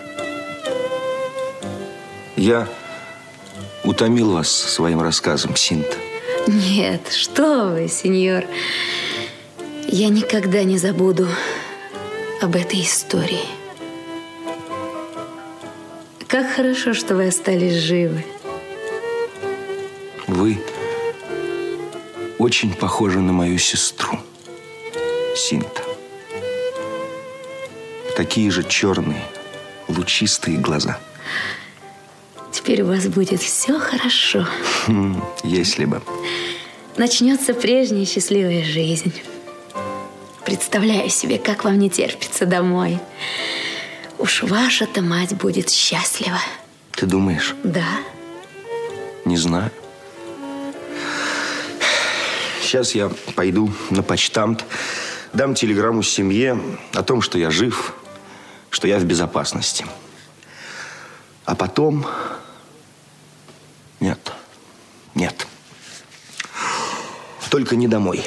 Я 2.37 2.67
утомил 3.85 4.33
вас 4.33 4.49
своим 4.49 5.03
рассказом, 5.03 5.57
Синта. 5.57 5.97
Нет, 6.47 7.13
что 7.13 7.69
вы, 7.69 7.89
сеньор. 7.89 8.45
Я 9.87 10.09
никогда 10.09 10.65
не 10.65 10.79
забуду 10.79 11.29
об 12.41 12.57
этой 12.57 12.81
истории. 12.81 13.60
Как 16.31 16.49
хорошо, 16.49 16.95
что 16.95 17.17
вы 17.17 17.27
остались 17.27 17.75
живы. 17.75 18.25
Вы 20.29 20.59
очень 22.39 22.73
похожи 22.73 23.19
на 23.19 23.33
мою 23.33 23.59
сестру, 23.59 24.17
Синта. 25.35 25.83
Такие 28.17 28.49
же 28.53 28.63
черные, 28.63 29.25
лучистые 29.89 30.57
глаза. 30.59 31.01
Теперь 32.53 32.83
у 32.83 32.87
вас 32.87 33.09
будет 33.09 33.43
все 33.43 33.77
хорошо. 33.81 34.47
Хм, 34.87 35.21
если 35.43 35.85
бы. 35.85 36.01
Начнется 36.97 37.55
прежняя 37.55 38.07
счастливая 38.07 38.63
жизнь. 38.63 39.13
Представляю 40.45 41.11
себе, 41.11 41.39
как 41.39 41.65
вам 41.65 41.81
не 41.81 41.91
терпится 41.91 42.47
домой. 42.47 43.01
Уж 44.21 44.43
ваша-то 44.43 45.01
мать 45.01 45.35
будет 45.35 45.71
счастлива. 45.71 46.39
Ты 46.93 47.07
думаешь? 47.07 47.55
Да. 47.65 47.89
Не 49.25 49.39
знаю. 49.39 49.71
Сейчас 52.61 52.95
я 52.95 53.11
пойду 53.35 53.73
на 53.89 54.03
почтамт, 54.03 54.67
дам 55.33 55.55
телеграмму 55.55 56.03
семье 56.03 56.61
о 56.93 57.03
том, 57.03 57.23
что 57.23 57.39
я 57.39 57.51
жив, 57.51 57.95
что 58.69 58.87
я 58.87 58.99
в 58.99 59.05
безопасности. 59.05 59.87
А 61.47 61.55
потом... 61.55 62.07
Нет. 64.01 64.33
Нет. 65.15 65.47
Только 67.49 67.75
не 67.75 67.89
домой. 67.89 68.23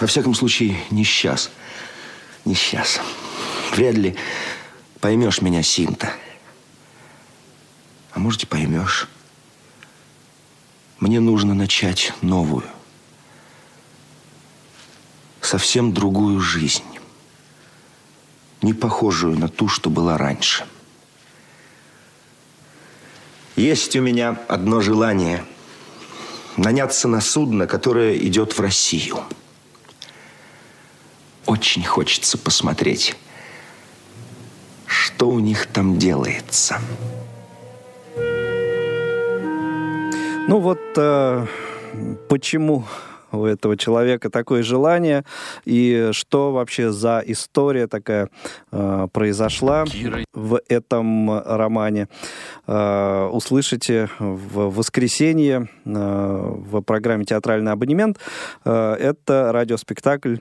Во 0.00 0.06
всяком 0.06 0.34
случае, 0.34 0.76
не 0.90 1.02
сейчас. 1.02 1.50
Не 2.44 2.54
сейчас. 2.54 3.00
Вряд 3.72 3.96
ли 3.96 4.16
поймешь 5.00 5.40
меня, 5.40 5.62
Синта. 5.62 6.12
А 8.12 8.18
может, 8.18 8.42
и 8.42 8.46
поймешь. 8.46 9.08
Мне 10.98 11.20
нужно 11.20 11.54
начать 11.54 12.12
новую, 12.22 12.64
совсем 15.40 15.92
другую 15.92 16.40
жизнь, 16.40 16.84
не 18.62 18.72
похожую 18.72 19.38
на 19.38 19.48
ту, 19.48 19.68
что 19.68 19.90
была 19.90 20.16
раньше. 20.16 20.66
Есть 23.56 23.94
у 23.96 24.00
меня 24.00 24.40
одно 24.48 24.80
желание– 24.80 25.44
наняться 26.56 27.08
на 27.08 27.20
судно, 27.20 27.66
которое 27.66 28.16
идет 28.16 28.56
в 28.56 28.60
Россию. 28.60 29.22
Очень 31.44 31.84
хочется 31.84 32.38
посмотреть, 32.38 33.16
что 35.16 35.30
у 35.30 35.40
них 35.40 35.64
там 35.64 35.96
делается. 35.96 36.76
Ну 40.48 40.60
вот 40.60 40.78
э, 40.98 41.46
почему 42.28 42.84
у 43.32 43.46
этого 43.46 43.78
человека 43.78 44.28
такое 44.28 44.62
желание 44.62 45.24
и 45.64 46.10
что 46.12 46.52
вообще 46.52 46.90
за 46.92 47.22
история 47.26 47.86
такая 47.86 48.28
э, 48.72 49.08
произошла 49.10 49.86
в 50.34 50.60
этом 50.68 51.30
романе. 51.40 52.08
Э, 52.66 53.30
услышите 53.32 54.10
в 54.18 54.74
воскресенье 54.74 55.70
э, 55.86 56.54
в 56.70 56.82
программе 56.82 57.24
«Театральный 57.24 57.72
абонемент». 57.72 58.18
Э, 58.66 58.92
это 59.00 59.50
радиоспектакль 59.50 60.36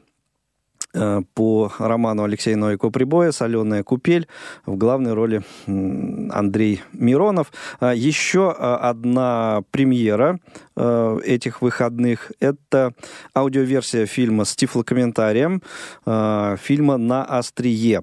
по 1.34 1.72
роману 1.78 2.24
Алексея 2.24 2.56
Новикова 2.56 2.92
«Прибоя» 2.92 3.32
«Соленая 3.32 3.84
купель». 3.84 4.28
В 4.66 4.78
главной 4.78 5.14
роли 5.14 5.44
Андрей 5.68 6.82
Миронов. 6.94 7.52
А 7.80 7.94
еще 7.94 8.56
а, 8.58 8.78
одна 8.78 9.64
премьера 9.72 10.40
э, 10.76 11.20
этих 11.24 11.62
выходных– 11.62 12.32
это 12.40 12.94
аудиоверсия 13.36 14.06
фильма 14.06 14.46
с 14.46 14.56
тифлокомментарием, 14.56 15.62
э, 16.06 16.58
фильма 16.62 16.98
«На 16.98 17.24
острие». 17.24 18.02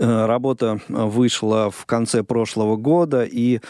Э, 0.00 0.24
работа 0.24 0.80
вышла 0.88 1.70
в 1.70 1.84
конце 1.84 2.22
прошлого 2.22 2.76
года, 2.76 3.22
и 3.22 3.60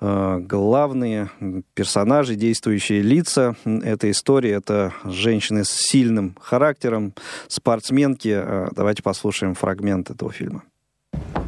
э, 0.00 0.38
главные 0.40 1.30
персонажи, 1.74 2.36
действующие 2.36 3.02
лица 3.02 3.56
этой 3.64 4.12
истории, 4.12 4.52
это 4.52 4.92
женщины 5.04 5.64
с 5.64 5.70
сильным 5.70 6.36
характером, 6.40 7.12
спортсменки. 7.48 8.40
Э, 8.40 8.68
давайте 8.70 9.02
послушаем 9.02 9.56
фрагмент 9.56 10.10
этого 10.10 10.30
фильма. 10.30 10.62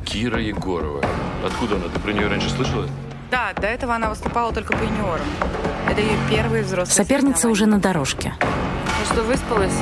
Кира 0.04 0.40
Егорова. 0.40 1.04
Откуда 1.46 1.76
она? 1.76 1.84
Ты 1.94 2.00
про 2.00 2.12
нее 2.12 2.26
раньше 2.26 2.50
слышала? 2.50 2.88
Да, 3.30 3.52
до 3.54 3.68
этого 3.68 3.94
она 3.94 4.10
выступала 4.10 4.52
только 4.52 4.76
по 4.76 4.82
юниорам. 4.82 5.26
Это 5.88 6.00
ее 6.00 6.18
первый 6.28 6.62
взрослый 6.62 6.92
Соперница 6.92 7.48
уже 7.48 7.66
на 7.66 7.78
дорожке. 7.78 8.34
Ну 8.40 9.14
что, 9.14 9.22
выспалась? 9.22 9.78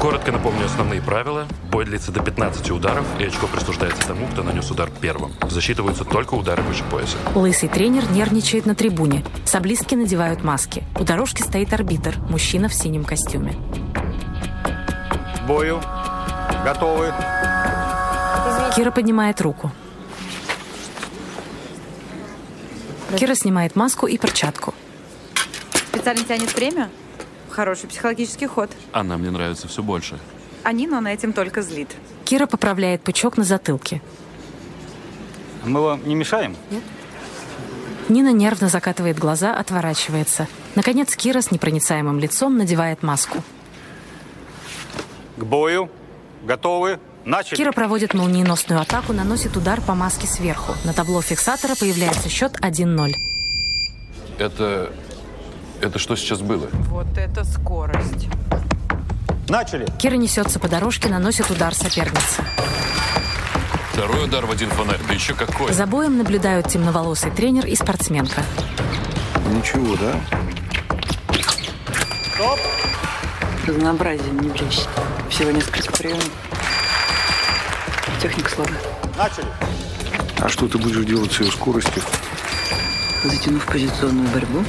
Коротко 0.00 0.32
напомню 0.32 0.64
основные 0.64 1.02
правила. 1.02 1.46
Бой 1.70 1.84
длится 1.84 2.10
до 2.10 2.22
15 2.22 2.70
ударов, 2.70 3.04
и 3.18 3.24
очко 3.24 3.46
присуждается 3.46 4.02
тому, 4.08 4.26
кто 4.28 4.42
нанес 4.42 4.70
удар 4.70 4.90
первым. 4.98 5.32
Засчитываются 5.50 6.04
только 6.04 6.32
удары 6.32 6.62
выше 6.62 6.84
пояса. 6.84 7.18
Лысый 7.34 7.68
тренер 7.68 8.10
нервничает 8.10 8.64
на 8.64 8.74
трибуне. 8.74 9.22
Саблистки 9.44 9.94
надевают 9.94 10.42
маски. 10.42 10.84
У 10.98 11.04
дорожки 11.04 11.42
стоит 11.42 11.74
арбитр, 11.74 12.16
мужчина 12.30 12.70
в 12.70 12.74
синем 12.74 13.04
костюме. 13.04 13.54
бою. 15.46 15.82
Готовы. 16.64 17.12
Кира 18.74 18.90
поднимает 18.92 19.38
руку. 19.42 19.70
Кира 23.18 23.34
снимает 23.34 23.76
маску 23.76 24.06
и 24.06 24.16
перчатку. 24.16 24.72
Специально 25.92 26.24
тянет 26.24 26.54
время? 26.54 26.88
Хороший 27.50 27.88
психологический 27.88 28.46
ход. 28.46 28.70
Она 28.92 29.18
мне 29.18 29.30
нравится 29.30 29.68
все 29.68 29.82
больше. 29.82 30.18
А 30.62 30.72
Нина 30.72 31.00
на 31.00 31.12
этим 31.12 31.32
только 31.32 31.62
злит. 31.62 31.88
Кира 32.24 32.46
поправляет 32.46 33.02
пучок 33.02 33.36
на 33.36 33.44
затылке. 33.44 34.00
Мы 35.64 35.80
вам 35.80 36.06
не 36.06 36.14
мешаем? 36.14 36.56
Нет. 36.70 36.82
Нина 38.08 38.32
нервно 38.32 38.68
закатывает 38.68 39.18
глаза, 39.18 39.54
отворачивается. 39.54 40.48
Наконец 40.74 41.14
Кира 41.14 41.40
с 41.40 41.50
непроницаемым 41.50 42.18
лицом 42.18 42.56
надевает 42.56 43.02
маску. 43.02 43.42
К 45.36 45.44
бою. 45.44 45.90
Готовы. 46.42 46.98
Начали. 47.24 47.56
Кира 47.56 47.72
проводит 47.72 48.14
молниеносную 48.14 48.80
атаку, 48.80 49.12
наносит 49.12 49.56
удар 49.56 49.80
по 49.80 49.94
маске 49.94 50.26
сверху. 50.26 50.74
На 50.84 50.92
табло 50.92 51.20
фиксатора 51.20 51.74
появляется 51.74 52.28
счет 52.28 52.58
1-0. 52.60 53.12
Это 54.38 54.90
это 55.80 55.98
что 55.98 56.16
сейчас 56.16 56.40
было? 56.40 56.68
Вот 56.88 57.06
это 57.16 57.44
скорость. 57.44 58.28
Начали. 59.48 59.86
Кира 59.98 60.14
несется 60.14 60.60
по 60.60 60.68
дорожке, 60.68 61.08
наносит 61.08 61.50
удар 61.50 61.74
сопернице. 61.74 62.44
Второй 63.92 64.24
удар 64.24 64.46
в 64.46 64.50
один 64.50 64.70
фонарь, 64.70 65.00
да 65.06 65.14
еще 65.14 65.34
какой. 65.34 65.72
За 65.72 65.86
боем 65.86 66.16
наблюдают 66.18 66.68
темноволосый 66.68 67.30
тренер 67.32 67.66
и 67.66 67.74
спортсменка. 67.74 68.42
Ничего, 69.52 69.96
да? 69.96 70.20
Стоп! 72.34 72.58
Разнообразие 73.66 74.30
не 74.30 74.48
брешь. 74.48 74.86
Всего 75.28 75.50
несколько 75.50 75.92
приемов. 75.92 76.30
Техника 78.22 78.50
слабая. 78.50 78.78
Начали. 79.16 79.46
А 80.38 80.48
что 80.48 80.68
ты 80.68 80.78
будешь 80.78 81.04
делать 81.04 81.32
с 81.32 81.40
ее 81.40 81.50
скоростью? 81.50 82.02
Затянув 83.24 83.66
позиционную 83.66 84.28
борьбу, 84.28 84.64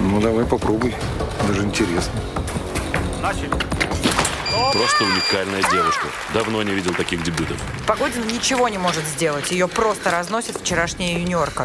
ну, 0.00 0.20
давай 0.20 0.44
попробуй. 0.44 0.94
Даже 1.46 1.62
интересно. 1.62 2.12
Начали. 3.22 3.50
Просто 4.72 5.04
уникальная 5.04 5.62
девушка. 5.70 6.06
Давно 6.32 6.62
не 6.62 6.72
видел 6.72 6.94
таких 6.94 7.22
дебютов. 7.22 7.56
Погодина 7.86 8.24
ничего 8.24 8.68
не 8.68 8.78
может 8.78 9.04
сделать. 9.04 9.50
Ее 9.50 9.68
просто 9.68 10.10
разносит 10.10 10.56
вчерашняя 10.56 11.18
юниорка. 11.18 11.64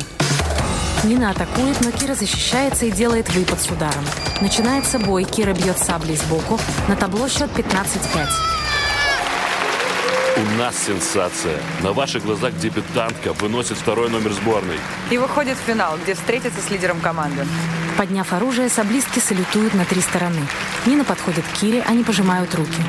Нина 1.04 1.32
атакует, 1.32 1.80
но 1.82 1.92
Кира 1.92 2.14
защищается 2.14 2.86
и 2.86 2.92
делает 2.92 3.30
выпад 3.34 3.62
с 3.62 3.70
ударом. 3.70 4.04
Начинается 4.42 5.00
бой. 5.00 5.24
Кира 5.24 5.54
бьет 5.54 5.78
саблей 5.78 6.18
сбоку. 6.18 6.60
На 6.88 6.96
табло 6.96 7.28
счет 7.30 7.50
15-5. 7.52 8.59
У 10.40 10.58
нас 10.58 10.78
сенсация. 10.86 11.60
На 11.84 11.92
ваших 11.92 12.24
глазах 12.24 12.56
дебютантка 12.56 13.34
выносит 13.34 13.76
второй 13.76 14.10
номер 14.10 14.32
сборной. 14.32 14.78
И 15.12 15.18
выходит 15.18 15.58
в 15.58 15.62
финал, 15.62 15.98
где 16.02 16.14
встретится 16.14 16.62
с 16.62 16.70
лидером 16.70 17.02
команды. 17.02 17.46
Подняв 17.98 18.32
оружие, 18.32 18.70
саблистки 18.70 19.20
салютуют 19.20 19.74
на 19.74 19.84
три 19.84 20.00
стороны. 20.00 20.40
Нина 20.86 21.04
подходит 21.04 21.44
к 21.44 21.60
Кире, 21.60 21.84
они 21.86 22.06
пожимают 22.06 22.56
руки. 22.56 22.82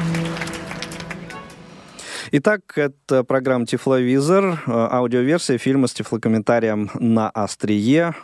Итак, 2.30 2.60
это 2.76 3.24
программа 3.24 3.66
«Тифловизор», 3.66 4.62
э, 4.64 4.70
аудиоверсия 4.70 5.58
фильма 5.58 5.88
с 5.88 5.92
тифлокомментарием 5.92 6.88
на 6.94 7.28
острие. 7.30 8.14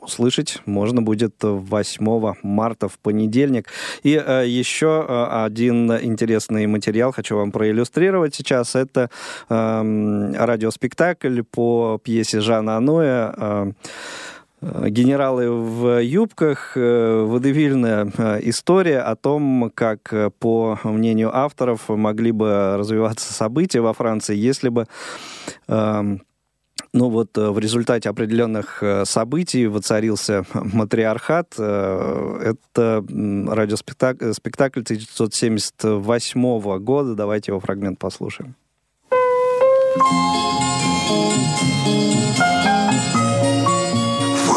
Э, 0.00 0.04
услышать 0.04 0.58
можно 0.66 1.02
будет 1.02 1.34
8 1.42 2.34
марта 2.42 2.88
в 2.88 2.98
понедельник. 2.98 3.68
И 4.02 4.20
э, 4.24 4.44
еще 4.46 5.04
один 5.30 5.92
интересный 5.92 6.66
материал 6.66 7.12
хочу 7.12 7.36
вам 7.36 7.52
проиллюстрировать 7.52 8.34
сейчас. 8.34 8.74
Это 8.74 9.10
радиоспектакль 9.48 11.42
по 11.42 11.98
пьесе 12.02 12.40
Жана 12.40 12.76
Аноя 12.76 13.74
генералы 14.62 15.50
в 15.50 16.02
юбках, 16.02 16.72
э, 16.76 17.24
водевильная 17.26 18.10
э, 18.16 18.40
история 18.42 19.00
о 19.00 19.16
том, 19.16 19.70
как, 19.74 20.12
э, 20.12 20.30
по 20.38 20.78
мнению 20.84 21.34
авторов, 21.34 21.88
могли 21.88 22.30
бы 22.30 22.76
развиваться 22.76 23.32
события 23.32 23.80
во 23.80 23.94
Франции, 23.94 24.36
если 24.36 24.68
бы 24.68 24.86
эм, 26.92 27.00
ну 27.00 27.08
вот 27.08 27.36
в 27.36 27.58
результате 27.58 28.08
определенных 28.08 28.82
событий 29.04 29.66
воцарился 29.66 30.44
матриархат. 30.54 31.54
Это 31.54 33.04
радиоспектакль 33.48 34.32
спектакль 34.32 34.80
1978 34.80 36.78
года. 36.78 37.14
Давайте 37.14 37.52
его 37.52 37.60
фрагмент 37.60 37.98
послушаем 37.98 38.54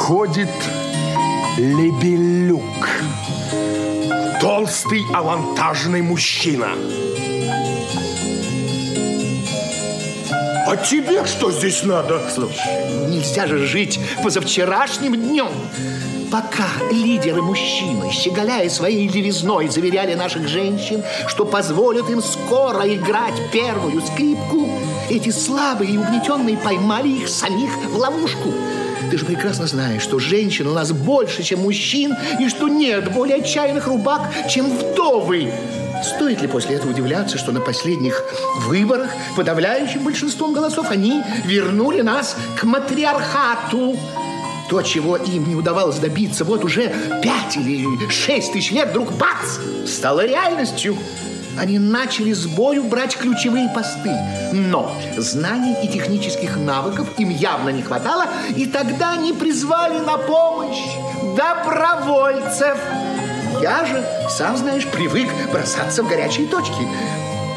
входит 0.03 0.49
Лебелюк. 1.57 2.61
Толстый 4.41 5.01
авантажный 5.13 6.01
мужчина. 6.01 6.67
А 10.73 10.75
тебе 10.75 11.23
что 11.27 11.51
здесь 11.51 11.83
надо? 11.83 12.19
Слушай, 12.33 13.07
нельзя 13.07 13.45
же 13.45 13.63
жить 13.63 13.99
позавчерашним 14.23 15.13
днем. 15.13 15.51
Пока 16.31 16.65
лидеры-мужчины, 16.91 18.11
щеголяя 18.11 18.67
своей 18.69 19.07
левизной, 19.07 19.69
заверяли 19.69 20.15
наших 20.15 20.47
женщин, 20.47 21.03
что 21.27 21.45
позволят 21.45 22.09
им 22.09 22.23
скоро 22.23 22.91
играть 22.91 23.35
первую 23.51 24.01
скрипку, 24.01 24.67
эти 25.11 25.29
слабые 25.29 25.91
и 25.91 25.97
угнетенные 25.99 26.57
поймали 26.57 27.09
их 27.09 27.29
самих 27.29 27.69
в 27.91 27.95
ловушку. 27.95 28.51
Ты 29.11 29.19
же 29.19 29.25
прекрасно 29.25 29.67
знаешь, 29.67 30.01
что 30.01 30.17
женщин 30.17 30.65
у 30.65 30.73
нас 30.73 30.91
больше, 30.91 31.43
чем 31.43 31.59
мужчин, 31.59 32.15
и 32.39 32.49
что 32.49 32.67
нет 32.67 33.13
более 33.13 33.37
отчаянных 33.37 33.85
рубак, 33.85 34.21
чем 34.49 34.75
вдовы. 34.75 35.53
Стоит 36.03 36.41
ли 36.41 36.47
после 36.47 36.75
этого 36.75 36.91
удивляться, 36.91 37.37
что 37.37 37.51
на 37.51 37.61
последних 37.61 38.21
выборах 38.67 39.09
подавляющим 39.35 40.03
большинством 40.03 40.53
голосов 40.53 40.91
они 40.91 41.23
вернули 41.45 42.01
нас 42.01 42.35
к 42.59 42.63
матриархату? 42.65 43.97
То, 44.69 44.81
чего 44.81 45.17
им 45.17 45.47
не 45.47 45.55
удавалось 45.55 45.97
добиться 45.97 46.43
вот 46.43 46.63
уже 46.63 46.93
пять 47.21 47.55
или 47.55 48.09
шесть 48.09 48.53
тысяч 48.53 48.71
лет, 48.71 48.89
вдруг 48.89 49.11
бац, 49.13 49.59
стало 49.87 50.25
реальностью. 50.25 50.97
Они 51.57 51.77
начали 51.77 52.33
с 52.33 52.47
бою 52.47 52.83
брать 52.83 53.15
ключевые 53.15 53.69
посты. 53.69 54.11
Но 54.51 54.95
знаний 55.17 55.75
и 55.83 55.87
технических 55.87 56.57
навыков 56.57 57.07
им 57.17 57.29
явно 57.29 57.69
не 57.69 57.83
хватало, 57.83 58.25
и 58.55 58.65
тогда 58.65 59.13
они 59.13 59.33
призвали 59.33 59.99
на 59.99 60.17
помощь 60.17 60.83
добровольцев. 61.37 62.77
Я 63.63 63.85
же, 63.85 64.05
сам 64.29 64.57
знаешь, 64.57 64.85
привык 64.85 65.29
бросаться 65.49 66.03
в 66.03 66.09
горячие 66.09 66.47
точки. 66.47 66.85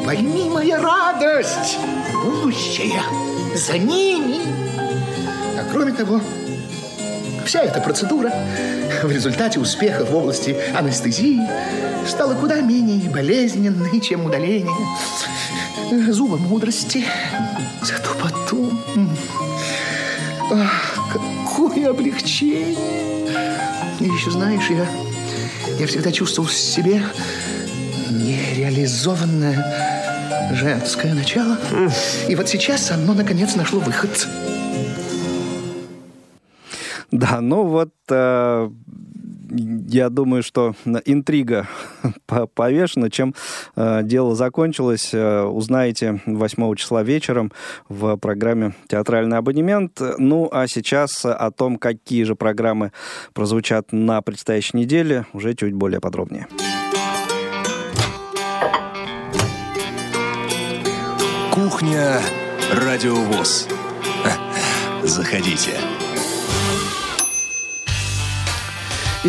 Пойми, 0.05 0.49
моя 0.49 0.79
радость, 0.79 1.77
будущее 2.23 3.01
за 3.53 3.77
ними. 3.77 4.39
А 5.59 5.69
кроме 5.69 5.91
того, 5.91 6.21
Вся 7.45 7.59
эта 7.59 7.81
процедура 7.81 8.31
в 9.03 9.11
результате 9.11 9.59
успеха 9.59 10.05
в 10.05 10.15
области 10.15 10.55
анестезии 10.77 11.41
стала 12.07 12.35
куда 12.35 12.61
менее 12.61 13.09
болезненной, 13.09 13.99
чем 13.99 14.25
удаление 14.25 14.71
зуба 16.13 16.37
мудрости. 16.37 17.03
Зато 17.81 18.11
потом... 18.21 18.81
Ах, 20.53 21.11
какое 21.11 21.89
облегчение! 21.89 22.77
И 23.99 24.05
еще 24.05 24.31
знаешь, 24.31 24.69
я, 24.69 24.85
я 25.79 25.87
всегда 25.87 26.11
чувствовал 26.11 26.49
в 26.49 26.53
себе 26.53 27.01
нереализованное 28.09 30.53
женское 30.53 31.13
начало. 31.13 31.57
И 32.27 32.35
вот 32.35 32.49
сейчас 32.49 32.91
оно, 32.91 33.13
наконец, 33.13 33.55
нашло 33.55 33.79
выход. 33.79 34.27
Да, 37.11 37.39
ну 37.41 37.63
вот 37.63 37.93
э, 38.09 38.69
я 39.49 40.09
думаю, 40.09 40.43
что 40.43 40.75
интрига 41.05 41.67
повешена. 42.53 43.09
Чем 43.09 43.33
э, 43.75 44.01
дело 44.03 44.35
закончилось, 44.35 45.11
э, 45.13 45.43
узнаете 45.43 46.21
8 46.25 46.75
числа 46.75 47.03
вечером 47.03 47.51
в 47.89 48.17
программе 48.17 48.73
«Театральный 48.87 49.37
абонемент». 49.37 50.01
Ну, 50.17 50.49
а 50.51 50.67
сейчас 50.67 51.25
о 51.25 51.51
том, 51.51 51.77
какие 51.77 52.23
же 52.23 52.35
программы 52.35 52.91
прозвучат 53.33 53.91
на 53.91 54.21
предстоящей 54.21 54.77
неделе, 54.77 55.25
уже 55.33 55.53
чуть 55.53 55.73
более 55.73 55.99
подробнее. 55.99 56.47
Кухня 61.51 62.21
Радиовоз. 62.71 63.67
Заходите. 65.03 65.96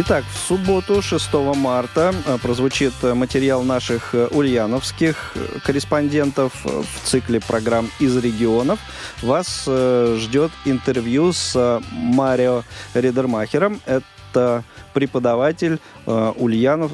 Итак, 0.00 0.24
в 0.32 0.38
субботу, 0.38 1.02
6 1.02 1.34
марта, 1.56 2.14
э, 2.24 2.38
прозвучит 2.40 2.92
материал 3.02 3.64
наших 3.64 4.14
э, 4.14 4.28
ульяновских 4.30 5.32
э, 5.34 5.58
корреспондентов 5.64 6.52
в 6.64 6.86
цикле 7.02 7.40
программ 7.40 7.90
«Из 7.98 8.16
регионов». 8.16 8.78
Вас 9.22 9.64
ждет 9.64 10.52
интервью 10.64 11.32
с 11.32 11.80
Марио 11.90 12.62
Ридермахером. 12.94 13.80
Это 13.86 14.62
преподаватель 14.94 15.80
Ульянов... 16.06 16.92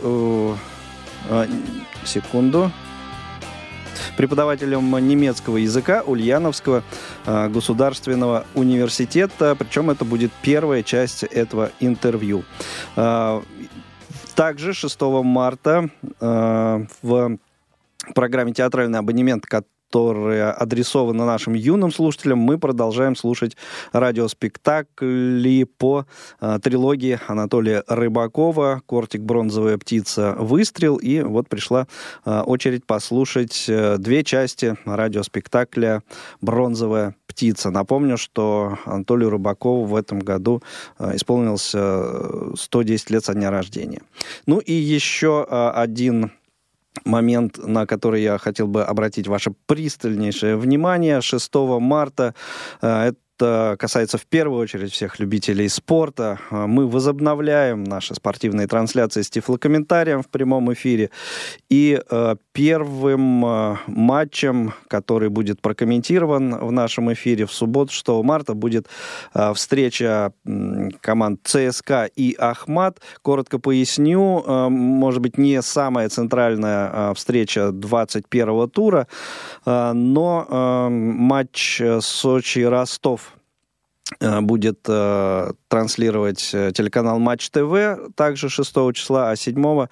Секунду 2.04 2.70
преподавателем 4.16 4.90
немецкого 5.06 5.58
языка 5.58 6.02
Ульяновского 6.02 6.82
э, 7.26 7.48
государственного 7.48 8.46
университета. 8.54 9.54
Причем 9.54 9.90
это 9.90 10.04
будет 10.04 10.32
первая 10.42 10.82
часть 10.82 11.22
этого 11.22 11.70
интервью. 11.80 12.44
Э, 12.96 13.42
также 14.34 14.74
6 14.74 15.00
марта 15.00 15.88
э, 16.20 16.86
в 17.02 17.38
программе 18.14 18.52
«Театральный 18.52 18.98
абонемент», 18.98 19.46
которая 19.94 20.50
адресована 20.50 21.24
нашим 21.24 21.54
юным 21.54 21.92
слушателям, 21.92 22.40
мы 22.40 22.58
продолжаем 22.58 23.14
слушать 23.14 23.56
радиоспектакли 23.92 25.62
по 25.78 26.04
э, 26.40 26.58
трилогии 26.60 27.20
Анатолия 27.28 27.84
Рыбакова 27.86 28.82
«Кортик. 28.86 29.20
Бронзовая 29.20 29.78
птица. 29.78 30.34
Выстрел». 30.36 30.96
И 30.96 31.20
вот 31.20 31.48
пришла 31.48 31.86
э, 32.24 32.40
очередь 32.40 32.84
послушать 32.84 33.66
э, 33.68 33.96
две 33.98 34.24
части 34.24 34.76
радиоспектакля 34.84 36.02
«Бронзовая 36.40 37.14
птица». 37.28 37.70
Напомню, 37.70 38.16
что 38.16 38.76
Анатолию 38.86 39.30
Рыбакову 39.30 39.84
в 39.84 39.94
этом 39.94 40.18
году 40.18 40.60
э, 40.98 41.14
исполнилось 41.14 41.68
110 41.68 43.10
лет 43.10 43.24
со 43.24 43.32
дня 43.34 43.52
рождения. 43.52 44.02
Ну 44.46 44.58
и 44.58 44.72
еще 44.72 45.46
э, 45.48 45.70
один 45.72 46.32
момент, 47.04 47.58
на 47.58 47.86
который 47.86 48.22
я 48.22 48.38
хотел 48.38 48.66
бы 48.66 48.84
обратить 48.84 49.28
ваше 49.28 49.52
пристальнейшее 49.66 50.56
внимание. 50.56 51.20
6 51.20 51.54
марта 51.80 52.34
э, 52.82 53.12
это 53.38 53.76
касается 53.78 54.16
в 54.16 54.26
первую 54.26 54.60
очередь 54.60 54.92
всех 54.92 55.18
любителей 55.18 55.68
спорта. 55.68 56.38
Э, 56.50 56.66
мы 56.66 56.88
возобновляем 56.88 57.84
наши 57.84 58.14
спортивные 58.14 58.66
трансляции 58.66 59.22
с 59.22 59.30
тифлокомментарием 59.30 60.22
в 60.22 60.28
прямом 60.28 60.72
эфире. 60.72 61.10
И 61.68 62.00
э, 62.10 62.36
первым 62.54 63.44
э, 63.44 63.76
матчем, 63.88 64.72
который 64.88 65.28
будет 65.28 65.60
прокомментирован 65.60 66.54
в 66.54 66.70
нашем 66.70 67.12
эфире 67.12 67.46
в 67.46 67.52
субботу, 67.52 67.92
6 67.92 68.08
марта, 68.22 68.54
будет 68.54 68.86
э, 69.34 69.52
встреча 69.54 70.32
команд 71.00 71.40
ЦСКА 71.42 72.08
и 72.16 72.34
Ахмат. 72.38 73.00
Коротко 73.22 73.58
поясню, 73.58 74.42
э, 74.46 74.68
может 74.68 75.20
быть, 75.20 75.36
не 75.36 75.60
самая 75.62 76.08
центральная 76.08 77.12
встреча 77.14 77.72
21 77.72 78.70
тура, 78.70 79.08
но 79.66 80.88
матч 80.90 81.80
Сочи-Ростов 82.00 83.34
будет 84.20 84.80
э, 84.88 85.52
транслировать 85.68 86.50
э, 86.52 86.72
телеканал 86.72 87.18
Матч 87.18 87.50
ТВ 87.50 88.12
также 88.14 88.48
6 88.48 88.74
числа, 88.94 89.30
а 89.30 89.36
7 89.36 89.86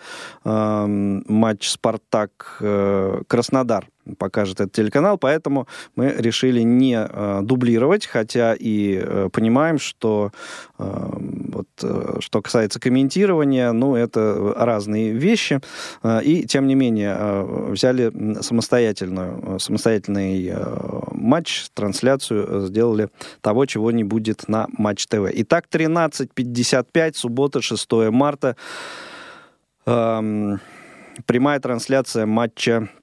э, 0.45 0.87
матч 1.29 1.69
Спартак 1.69 2.59
э, 2.61 3.23
Краснодар 3.27 3.89
покажет 4.19 4.61
этот 4.61 4.73
телеканал, 4.73 5.19
поэтому 5.19 5.67
мы 5.97 6.15
решили 6.17 6.61
не 6.61 6.97
э, 6.99 7.41
дублировать, 7.43 8.07
хотя 8.07 8.55
и 8.59 9.01
э, 9.03 9.29
понимаем, 9.33 9.79
что 9.79 10.33
э, 10.79 11.09
вот, 11.53 11.69
э, 11.83 12.17
что 12.21 12.43
касается 12.43 12.81
комментирования, 12.81 13.73
ну, 13.73 13.95
это 13.95 14.55
разные 14.57 15.13
вещи, 15.13 15.61
э, 16.03 16.23
и 16.23 16.47
тем 16.47 16.67
не 16.67 16.75
менее 16.75 17.17
э, 17.19 17.71
взяли 17.71 18.43
самостоятельную, 18.43 19.59
самостоятельный 19.61 20.49
э, 20.49 21.01
матч, 21.13 21.67
трансляцию 21.75 22.47
э, 22.49 22.67
сделали 22.67 23.09
того, 23.41 23.67
чего 23.67 23.91
не 23.91 24.05
будет 24.05 24.49
на 24.49 24.67
Матч 24.79 25.07
ТВ. 25.07 25.31
Итак, 25.33 25.67
13.55, 25.71 27.15
суббота, 27.15 27.63
6 27.63 27.93
марта. 28.11 28.57
Эм, 29.87 30.61
прямая 31.27 31.61
трансляция 31.61 32.27
матча 32.27 32.89
Э, 32.93 33.02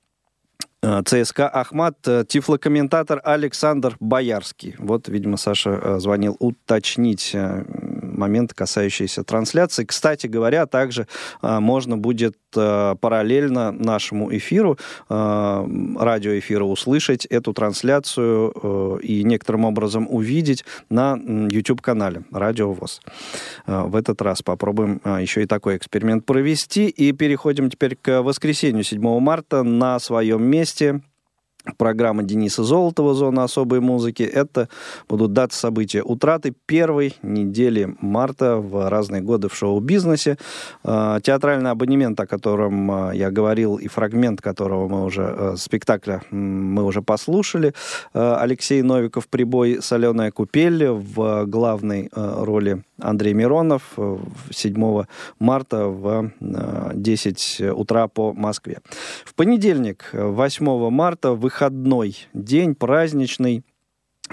ЦСКА 0.82 1.49
Ахмат, 1.49 1.97
э, 2.07 2.23
тифлокомментатор 2.27 3.21
Александр 3.23 3.97
Боярский. 3.99 4.75
Вот, 4.77 5.09
видимо, 5.09 5.36
Саша 5.38 5.71
э, 5.71 5.99
звонил 5.99 6.38
уточнить 6.39 7.36
момент, 8.20 8.53
касающийся 8.53 9.24
трансляции. 9.24 9.86
Кстати 9.86 10.28
говоря, 10.28 10.67
также 10.67 11.07
можно 11.41 11.97
будет 11.97 12.36
параллельно 12.51 13.72
нашему 13.72 14.36
эфиру, 14.36 14.78
радиоэфиру, 15.07 16.67
услышать 16.67 17.26
эту 17.26 17.53
трансляцию 17.53 18.99
и 19.01 19.24
некоторым 19.24 19.65
образом 19.65 20.07
увидеть 20.09 20.65
на 20.89 21.17
YouTube-канале 21.17 22.24
Радио 22.32 22.74
ВОЗ. 22.74 23.01
В 23.65 23.95
этот 23.95 24.22
раз 24.22 24.41
попробуем 24.41 25.01
еще 25.05 25.43
и 25.43 25.45
такой 25.45 25.78
эксперимент 25.78 26.26
провести. 26.26 26.89
И 26.89 27.11
переходим 27.13 27.70
теперь 27.70 27.95
к 27.95 28.22
воскресенью 28.22 28.84
7 28.84 29.20
марта 29.20 29.63
на 29.63 29.99
своем 29.99 30.43
месте 30.43 31.01
программа 31.78 32.24
Дениса 32.24 32.64
Золотова 32.64 33.14
«Зона 33.14 33.43
особой 33.43 33.80
музыки». 33.80 34.24
Это 34.24 34.70
будут 35.07 35.34
даты 35.34 35.55
события 35.55 36.01
утраты 36.01 36.53
первой 36.66 37.16
недели 37.22 37.95
марта 38.01 38.57
в 38.57 38.89
разные 38.89 39.22
годы 39.22 39.49
в 39.49 39.55
шоу-бизнесе. 39.55 40.38
А, 40.84 41.20
театральный 41.20 41.72
абонемент, 41.72 42.20
о 42.20 42.28
котором 42.28 42.91
а, 42.91 43.12
я 43.12 43.32
говорил, 43.32 43.76
и 43.76 43.88
фрагмент 43.88 44.41
которого 44.41 44.88
мы 44.88 45.03
уже, 45.03 45.36
э, 45.38 45.55
спектакля 45.57 46.22
мы 46.32 46.84
уже 46.84 47.01
послушали. 47.01 47.74
А, 48.14 48.39
Алексей 48.41 48.82
Новиков 48.82 49.28
«Прибой. 49.28 49.80
Соленая 49.82 50.32
купель» 50.32 50.88
в 50.88 51.45
главной 51.45 52.10
э, 52.14 52.43
роли 52.43 52.84
Андрей 53.02 53.34
Миронов 53.34 53.97
7 54.52 55.04
марта 55.39 55.88
в 55.88 56.32
10 56.39 57.62
утра 57.74 58.08
по 58.08 58.34
Москве. 58.34 58.80
В 59.26 59.34
понедельник, 59.34 60.10
8 60.14 60.89
марта, 60.89 61.32
выходной 61.32 62.16
день, 62.34 62.76
праздничный, 62.76 63.64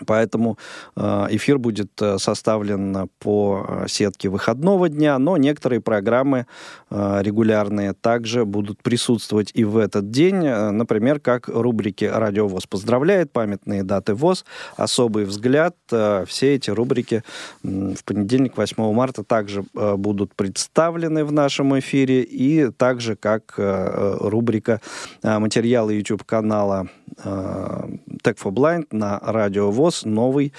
Поэтому 0.05 0.59
э, 0.97 1.26
эфир 1.30 1.59
будет 1.59 1.90
э, 2.01 2.18
составлен 2.18 3.09
по 3.18 3.64
э, 3.68 3.84
сетке 3.88 4.28
выходного 4.28 4.88
дня, 4.88 5.18
но 5.18 5.36
некоторые 5.36 5.80
программы 5.80 6.47
регулярные 6.90 7.92
также 7.92 8.44
будут 8.44 8.82
присутствовать 8.82 9.51
и 9.55 9.64
в 9.64 9.76
этот 9.76 10.11
день, 10.11 10.36
например, 10.36 11.18
как 11.20 11.49
рубрики 11.49 12.05
«Радио 12.05 12.47
ВОЗ 12.47 12.66
поздравляет», 12.66 13.32
«Памятные 13.32 13.82
даты 13.82 14.14
ВОЗ», 14.14 14.44
«Особый 14.76 15.24
взгляд». 15.24 15.74
Все 15.88 16.55
эти 16.55 16.70
рубрики 16.70 17.22
в 17.62 18.05
понедельник, 18.05 18.57
8 18.57 18.92
марта, 18.92 19.24
также 19.24 19.64
будут 19.74 20.34
представлены 20.34 21.24
в 21.24 21.32
нашем 21.32 21.78
эфире, 21.78 22.22
и 22.22 22.70
также 22.70 23.16
как 23.16 23.55
рубрика 23.57 24.80
материалы 25.22 25.94
YouTube-канала 25.94 26.88
Tech 27.24 28.36
for 28.36 28.53
Blind 28.53 28.86
на 28.90 29.18
Радио 29.22 29.70
ВОЗ 29.70 29.86
ВОЗ 29.87 30.05
новый 30.05 30.53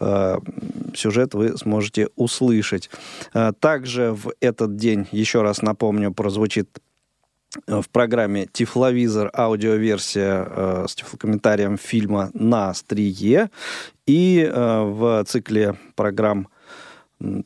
э, 0.00 0.38
сюжет 0.94 1.34
вы 1.34 1.56
сможете 1.56 2.08
услышать. 2.16 2.90
Э, 3.32 3.52
также 3.58 4.12
в 4.12 4.32
этот 4.40 4.76
день, 4.76 5.06
еще 5.10 5.42
раз 5.42 5.62
напомню, 5.62 6.12
прозвучит 6.12 6.68
э, 7.66 7.80
в 7.80 7.88
программе 7.88 8.46
«Тифловизор» 8.52 9.30
аудиоверсия 9.34 10.46
э, 10.46 10.86
с 10.88 10.94
тифлокомментарием 10.94 11.78
фильма 11.78 12.30
«На 12.34 12.70
острие». 12.70 13.50
И 14.06 14.46
э, 14.46 14.82
в 14.82 15.24
цикле 15.24 15.76
программ 15.96 16.48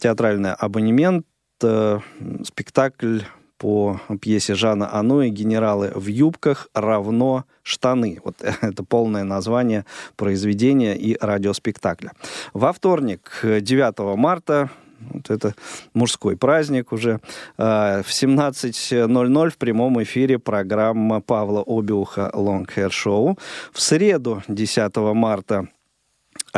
«Театральный 0.01 0.55
абонемент» 0.55 1.27
э, 1.63 2.01
спектакль 2.45 3.21
по 3.59 4.01
пьесе 4.21 4.55
Жана 4.55 4.95
Ануи 4.95 5.29
«Генералы 5.29 5.93
в 5.95 6.07
юбках 6.07 6.69
равно 6.75 7.45
штаны». 7.63 8.21
Вот 8.25 8.37
это 8.61 8.85
полное 8.85 9.25
название 9.25 9.85
произведения 10.17 10.97
и 10.97 11.17
радиоспектакля. 11.21 12.13
Во 12.53 12.73
вторник, 12.73 13.41
9 13.43 14.17
марта, 14.17 14.71
вот 15.01 15.31
это 15.31 15.55
мужской 15.95 16.37
праздник 16.37 16.93
уже. 16.93 17.21
Э, 17.57 18.03
в 18.03 18.11
17.00 18.11 19.51
в 19.51 19.57
прямом 19.57 20.03
эфире 20.03 20.39
программа 20.39 21.21
Павла 21.21 21.63
Обиуха 21.67 22.31
«Long 22.35 22.67
Hair 22.67 22.91
Show». 22.91 23.39
В 23.73 23.81
среду, 23.81 24.43
10 24.49 24.97
марта, 25.15 25.69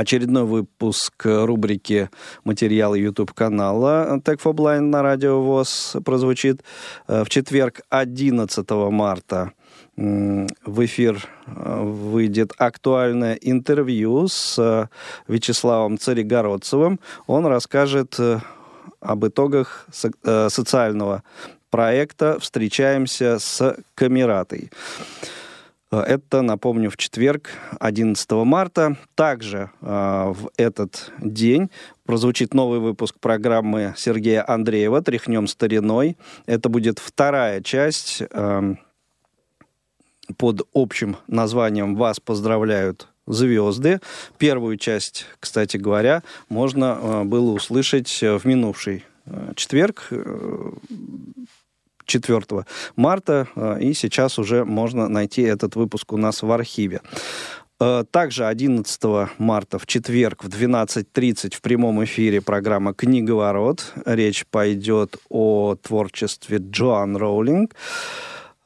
очередной 0.00 0.44
выпуск 0.44 1.12
рубрики 1.26 2.08
материалы 2.44 2.98
YouTube-канала 2.98 4.18
Tech 4.24 4.40
for 4.42 4.54
Blind 4.54 4.88
на 4.88 5.02
Радио 5.02 5.42
ВОЗ 5.42 5.96
прозвучит 6.06 6.64
э, 7.06 7.22
в 7.22 7.28
четверг 7.28 7.82
11 7.90 8.70
марта. 8.90 9.52
В 9.96 10.84
эфир 10.86 11.22
э, 11.46 11.82
выйдет 11.82 12.52
актуальное 12.56 13.34
интервью 13.34 14.26
с 14.26 14.58
э, 14.58 14.86
Вячеславом 15.28 15.98
Царегородцевым. 15.98 16.98
Он 17.26 17.44
расскажет 17.44 18.18
об 19.00 19.26
итогах 19.26 19.86
социального 20.22 21.22
проекта 21.68 22.38
«Встречаемся 22.40 23.38
с 23.38 23.76
Камератой». 23.94 24.70
Э, 25.90 26.00
это, 26.00 26.42
напомню, 26.42 26.90
в 26.90 26.96
четверг, 26.96 27.50
11 27.78 28.30
марта. 28.30 28.96
Также 29.14 29.70
э, 29.80 30.32
в 30.34 30.50
этот 30.56 31.12
день 31.18 31.70
прозвучит 32.04 32.54
новый 32.54 32.80
выпуск 32.80 33.16
программы 33.20 33.94
Сергея 33.96 34.48
Андреева 34.48 35.02
«Тряхнем 35.02 35.46
стариной». 35.46 36.16
Это 36.46 36.68
будет 36.68 36.98
вторая 36.98 37.60
часть 37.60 38.22
э, 38.30 38.74
под 40.36 40.62
общим 40.72 41.16
названием 41.26 41.96
«Вас 41.96 42.20
поздравляют 42.20 43.08
звезды». 43.26 44.00
Первую 44.38 44.76
часть, 44.76 45.26
кстати 45.38 45.76
говоря, 45.76 46.22
можно 46.48 46.98
э, 47.00 47.24
было 47.24 47.52
услышать 47.52 48.20
в 48.20 48.44
минувший 48.44 49.04
э, 49.26 49.52
четверг 49.56 50.08
э, 50.10 50.72
4 52.10 52.64
марта, 52.96 53.46
э, 53.54 53.78
и 53.80 53.94
сейчас 53.94 54.38
уже 54.38 54.64
можно 54.64 55.08
найти 55.08 55.42
этот 55.42 55.76
выпуск 55.76 56.12
у 56.12 56.16
нас 56.16 56.42
в 56.42 56.50
архиве. 56.50 57.00
Э, 57.80 58.04
также 58.10 58.46
11 58.46 59.28
марта 59.38 59.78
в 59.78 59.86
четверг 59.86 60.44
в 60.44 60.48
12.30 60.48 61.54
в 61.54 61.60
прямом 61.60 62.02
эфире 62.04 62.40
программа 62.40 62.92
«Книговорот». 62.92 63.92
Речь 64.04 64.44
пойдет 64.50 65.16
о 65.28 65.76
творчестве 65.76 66.58
Джоан 66.58 67.16
Роулинг. 67.16 67.74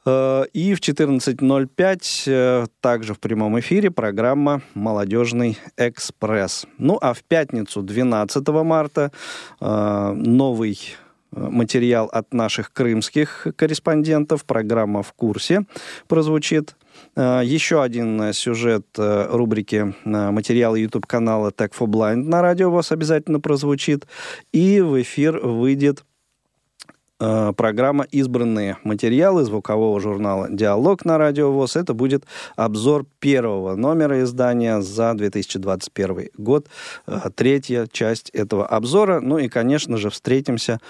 Э, 0.05 0.45
и 0.53 0.73
в 0.73 0.79
14.05 0.79 2.67
также 2.81 3.13
в 3.13 3.19
прямом 3.19 3.59
эфире 3.59 3.91
программа 3.91 4.61
«Молодежный 4.73 5.57
экспресс». 5.77 6.65
Ну 6.79 6.97
а 6.99 7.13
в 7.13 7.23
пятницу 7.23 7.83
12 7.83 8.47
марта 8.47 9.11
новый 9.59 10.97
материал 11.35 12.05
от 12.05 12.33
наших 12.33 12.71
крымских 12.73 13.47
корреспондентов. 13.55 14.45
Программа 14.45 15.03
«В 15.03 15.13
курсе» 15.13 15.65
прозвучит. 16.07 16.75
Э, 17.15 17.41
еще 17.43 17.81
один 17.81 18.33
сюжет 18.33 18.85
э, 18.97 19.27
рубрики 19.29 19.93
э, 20.03 20.31
материала 20.31 20.75
YouTube-канала 20.75 21.49
Tech 21.49 21.71
for 21.77 21.87
Blind 21.87 22.23
на 22.23 22.41
радио 22.41 22.69
у 22.69 22.73
вас 22.73 22.91
обязательно 22.91 23.39
прозвучит. 23.39 24.07
И 24.51 24.81
в 24.81 25.01
эфир 25.01 25.39
выйдет 25.39 26.03
программа 27.17 28.03
«Избранные 28.11 28.77
материалы» 28.83 29.45
звукового 29.45 30.01
журнала 30.01 30.47
«Диалог» 30.49 31.05
на 31.05 31.17
Радио 31.17 31.49
ВОЗ. 31.49 31.77
Это 31.77 31.93
будет 31.93 32.25
обзор 32.57 33.05
первого 33.19 33.75
номера 33.75 34.21
издания 34.21 34.81
за 34.81 35.13
2021 35.13 36.31
год. 36.37 36.67
Третья 37.35 37.87
часть 37.89 38.31
этого 38.31 38.67
обзора. 38.67 39.21
Ну 39.21 39.37
и, 39.37 39.47
конечно 39.47 39.95
же, 39.95 40.09
встретимся 40.09 40.81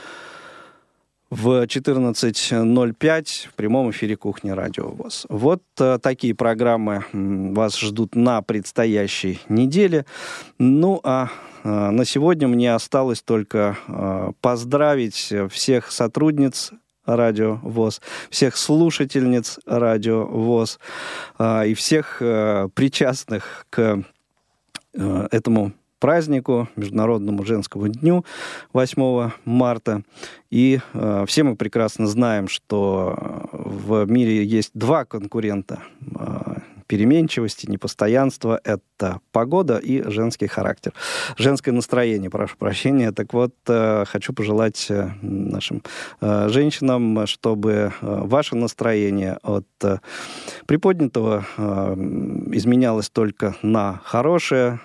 в 1.30 1.65
14.05 1.65 3.47
в 3.49 3.53
прямом 3.53 3.91
эфире 3.91 4.15
«Кухни 4.15 4.51
Радио 4.51 4.89
ВОЗ». 4.89 5.26
Вот 5.30 5.63
э, 5.80 5.97
такие 6.01 6.36
программы 6.36 7.05
вас 7.11 7.78
ждут 7.80 8.15
на 8.15 8.41
предстоящей 8.41 9.39
неделе. 9.49 10.05
Ну, 10.59 10.99
а 11.03 11.30
э, 11.63 11.69
на 11.69 12.05
сегодня 12.05 12.47
мне 12.47 12.73
осталось 12.73 13.21
только 13.21 13.78
э, 13.88 14.32
поздравить 14.41 15.34
всех 15.49 15.91
сотрудниц 15.91 16.71
Радио 17.05 17.59
ВОЗ, 17.61 18.01
всех 18.30 18.57
слушательниц 18.57 19.59
Радио 19.65 20.26
ВОЗ 20.26 20.80
э, 21.38 21.67
и 21.69 21.73
всех 21.73 22.17
э, 22.19 22.67
причастных 22.73 23.67
к 23.69 24.03
э, 24.93 25.28
этому 25.32 25.73
празднику, 26.00 26.68
Международному 26.76 27.43
женскому 27.46 27.88
дню 27.88 28.26
8 28.74 29.32
марта. 29.46 30.04
И 30.50 30.80
э, 30.93 31.26
все 31.28 31.43
мы 31.43 31.56
прекрасно 31.56 32.08
знаем, 32.08 32.48
что 32.48 33.50
в 33.52 34.06
мире 34.06 34.43
есть 34.43 34.72
два 34.74 35.06
конкурента 35.06 35.80
э, 36.02 36.55
переменчивости, 36.88 37.69
непостоянства. 37.69 38.59
Это 38.63 39.19
погода 39.31 39.77
и 39.77 40.03
женский 40.09 40.47
характер. 40.47 40.93
Женское 41.38 41.71
настроение, 41.71 42.29
прошу 42.29 42.57
прощения. 42.57 43.11
Так 43.11 43.33
вот, 43.33 43.53
э, 43.67 44.05
хочу 44.05 44.33
пожелать 44.33 44.88
э, 44.89 45.09
нашим 45.21 45.83
э, 46.21 46.49
женщинам, 46.49 47.27
чтобы 47.27 47.93
ваше 48.01 48.55
настроение 48.55 49.38
от 49.43 49.65
приподнятого 50.65 51.45
изменялось 52.51 53.09
только 53.09 53.55
на 53.61 54.01
хорошее, 54.03 54.79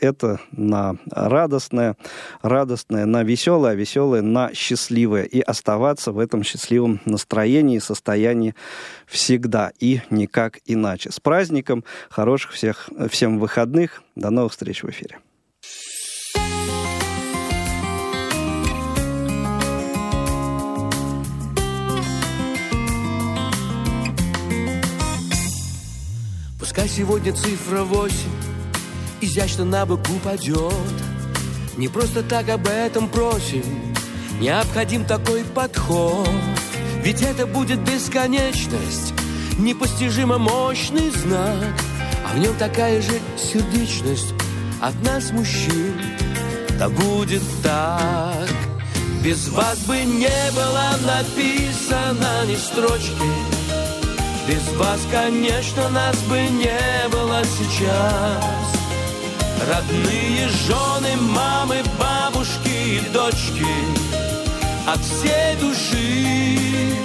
это 0.00 0.40
на 0.52 0.96
радостное, 1.10 1.96
радостное 2.42 3.06
на 3.06 3.22
веселое, 3.22 3.72
а 3.72 3.74
веселое 3.74 4.22
на 4.22 4.52
счастливое. 4.54 5.24
И 5.24 5.40
оставаться 5.40 6.12
в 6.12 6.18
этом 6.18 6.42
счастливом 6.42 7.00
настроении, 7.04 7.78
состоянии 7.78 8.54
всегда 9.06 9.72
и 9.78 10.00
никак 10.10 10.58
иначе. 10.66 11.10
С 11.10 11.20
хороших 12.08 12.52
всех, 12.52 12.90
всем 13.10 13.38
выходных. 13.38 14.02
До 14.16 14.30
новых 14.30 14.52
встреч 14.52 14.82
в 14.82 14.90
эфире. 14.90 15.18
Пускай 26.58 26.88
сегодня 26.88 27.32
цифра 27.32 27.82
восемь 27.82 28.30
изящно 29.20 29.64
на 29.64 29.86
бок 29.86 30.00
упадет. 30.08 30.72
Не 31.76 31.88
просто 31.88 32.22
так 32.22 32.48
об 32.48 32.66
этом 32.66 33.08
просим, 33.08 33.64
необходим 34.40 35.04
такой 35.04 35.44
подход. 35.44 36.28
Ведь 37.02 37.22
это 37.22 37.46
будет 37.46 37.80
бесконечность, 37.80 39.14
непостижимо 39.64 40.38
мощный 40.38 41.10
знак, 41.10 41.74
а 42.26 42.34
в 42.34 42.38
нем 42.38 42.54
такая 42.56 43.00
же 43.02 43.20
сердечность 43.36 44.34
от 44.80 44.94
нас, 45.02 45.30
мужчин. 45.30 45.94
Да 46.78 46.88
будет 46.88 47.42
так. 47.62 48.48
Без 49.22 49.48
вас 49.48 49.78
бы 49.80 49.98
не 49.98 50.52
было 50.54 50.96
написано 51.04 52.46
ни 52.46 52.56
строчки. 52.56 53.30
Без 54.48 54.66
вас, 54.78 55.00
конечно, 55.10 55.88
нас 55.90 56.16
бы 56.22 56.40
не 56.40 57.08
было 57.10 57.42
сейчас. 57.44 58.80
Родные 59.68 60.48
жены, 60.66 61.16
мамы, 61.20 61.82
бабушки 61.98 62.96
и 62.96 63.00
дочки 63.12 63.66
От 64.86 65.00
всей 65.00 65.54
души 65.60 66.96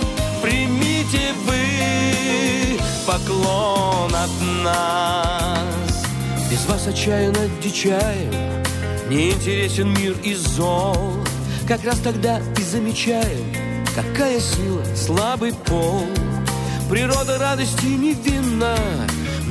примите 0.42 1.34
вы 1.46 2.05
поклон 3.06 4.14
от 4.16 4.64
нас. 4.64 6.06
Без 6.50 6.66
вас 6.66 6.88
отчаянно 6.88 7.50
дичаем 7.62 8.32
Не 9.10 9.32
интересен 9.32 9.94
мир 9.94 10.16
и 10.24 10.34
зол. 10.34 11.14
Как 11.68 11.84
раз 11.84 12.00
тогда 12.00 12.40
и 12.58 12.62
замечаем 12.62 13.54
Какая 13.96 14.40
сила, 14.40 14.84
слабый 14.96 15.54
пол. 15.54 16.06
Природа 16.90 17.38
радости 17.40 17.86
невинна 17.86 18.76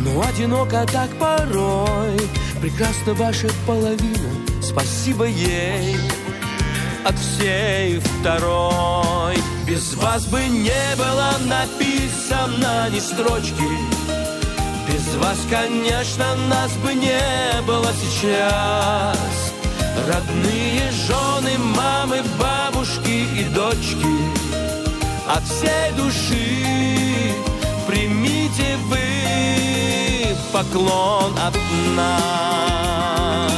но 0.05 0.22
одиноко 0.22 0.87
так 0.93 1.09
порой. 1.18 2.18
Прекрасна 2.61 3.14
ваша 3.14 3.49
половина 3.66 4.29
Спасибо 4.62 5.25
ей 5.25 5.97
От 7.05 7.19
всей 7.19 7.99
второй. 7.99 9.37
Без 9.67 9.95
вас 9.95 10.25
бы 10.27 10.41
не 10.47 10.97
было 10.97 11.33
написано 11.45 12.89
ни 12.91 12.99
строчки. 12.99 13.69
Без 14.89 15.15
вас, 15.17 15.39
конечно, 15.51 16.35
нас 16.49 16.73
бы 16.77 16.95
не 16.95 17.63
было 17.67 17.89
сейчас. 18.01 19.53
Родные 20.07 20.91
жены, 21.07 21.59
мамы, 21.59 22.23
бабушки 22.39 23.27
и 23.39 23.45
дочки 23.55 24.07
От 25.29 25.45
всей 25.45 25.93
души 25.97 27.35
примите 27.87 28.77
вы 28.89 29.05
поклон 30.53 31.33
от 31.39 31.55
нас. 31.97 33.54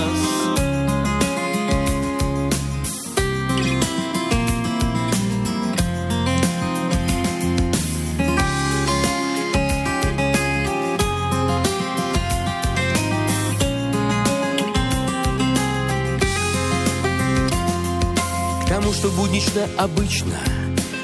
Буднично 19.37 19.69
обычно, 19.77 20.35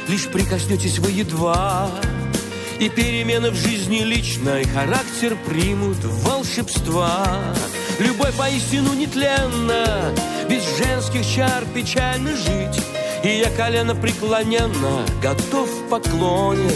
лишь 0.08 0.26
прикоснетесь 0.28 0.98
вы 0.98 1.10
едва 1.10 1.90
и 2.80 2.88
перемены 2.88 3.50
в 3.50 3.56
жизни 3.56 3.98
личной 3.98 4.64
характер 4.64 5.36
примут 5.46 5.98
волшебства. 6.02 7.26
Любовь 7.98 8.34
поистину 8.34 8.94
нетленна, 8.94 10.14
без 10.48 10.62
женских 10.78 11.26
чар 11.26 11.66
печально 11.74 12.34
жить. 12.34 12.82
И 13.22 13.28
я 13.28 13.50
колено 13.50 13.94
преклоненно 13.94 15.04
готов 15.20 15.68
в 15.68 15.88
поклоне 15.90 16.70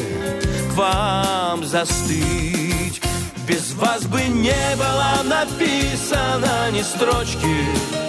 к 0.71 0.75
вам 0.75 1.65
застыть. 1.65 3.01
Без 3.49 3.73
вас 3.73 4.05
бы 4.05 4.21
не 4.25 4.77
было 4.77 5.23
написано 5.25 6.71
ни 6.71 6.83
строчки. 6.83 8.06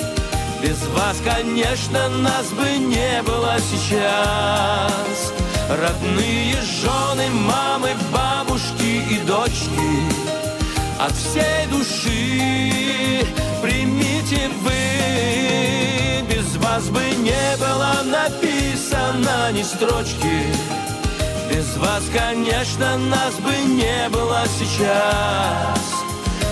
Без 0.61 0.81
вас, 0.87 1.17
конечно, 1.23 2.09
нас 2.09 2.47
бы 2.47 2.67
не 2.77 3.21
было 3.21 3.57
сейчас. 3.59 5.33
Родные 5.69 6.55
жены, 6.61 7.29
мамы, 7.29 7.89
бабушки 8.11 9.03
и 9.11 9.17
дочки 9.27 9.89
От 10.97 11.11
всей 11.11 11.67
души 11.69 13.27
примите 13.61 14.49
вы. 14.63 16.25
Без 16.27 16.55
вас 16.57 16.85
бы 16.89 17.03
не 17.17 17.57
было 17.57 18.01
написано 18.05 19.51
ни 19.51 19.63
строчки. 19.63 20.47
Без 21.49 21.77
вас, 21.77 22.03
конечно, 22.11 22.97
нас 22.97 23.33
бы 23.35 23.55
не 23.73 24.09
было 24.09 24.43
сейчас. 24.57 25.97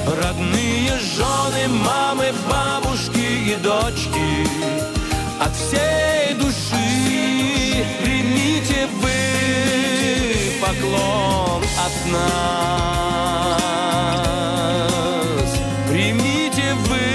Родные 0.05 0.91
жены, 0.99 1.67
мамы, 1.67 2.31
бабушки 2.49 3.14
и 3.45 3.55
дочки 3.55 4.47
От 5.39 5.55
всей 5.55 6.33
души 6.33 7.85
примите 8.01 8.87
вы 9.01 9.11
поклон 10.61 11.61
от 11.77 11.95
нас. 12.11 12.31
Примите 15.87 16.73
вы 16.87 17.05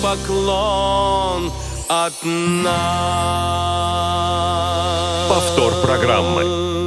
поклон 0.00 1.52
от 1.88 2.14
нас. 2.22 2.70
Повтор 5.28 5.72
программы. 5.82 6.79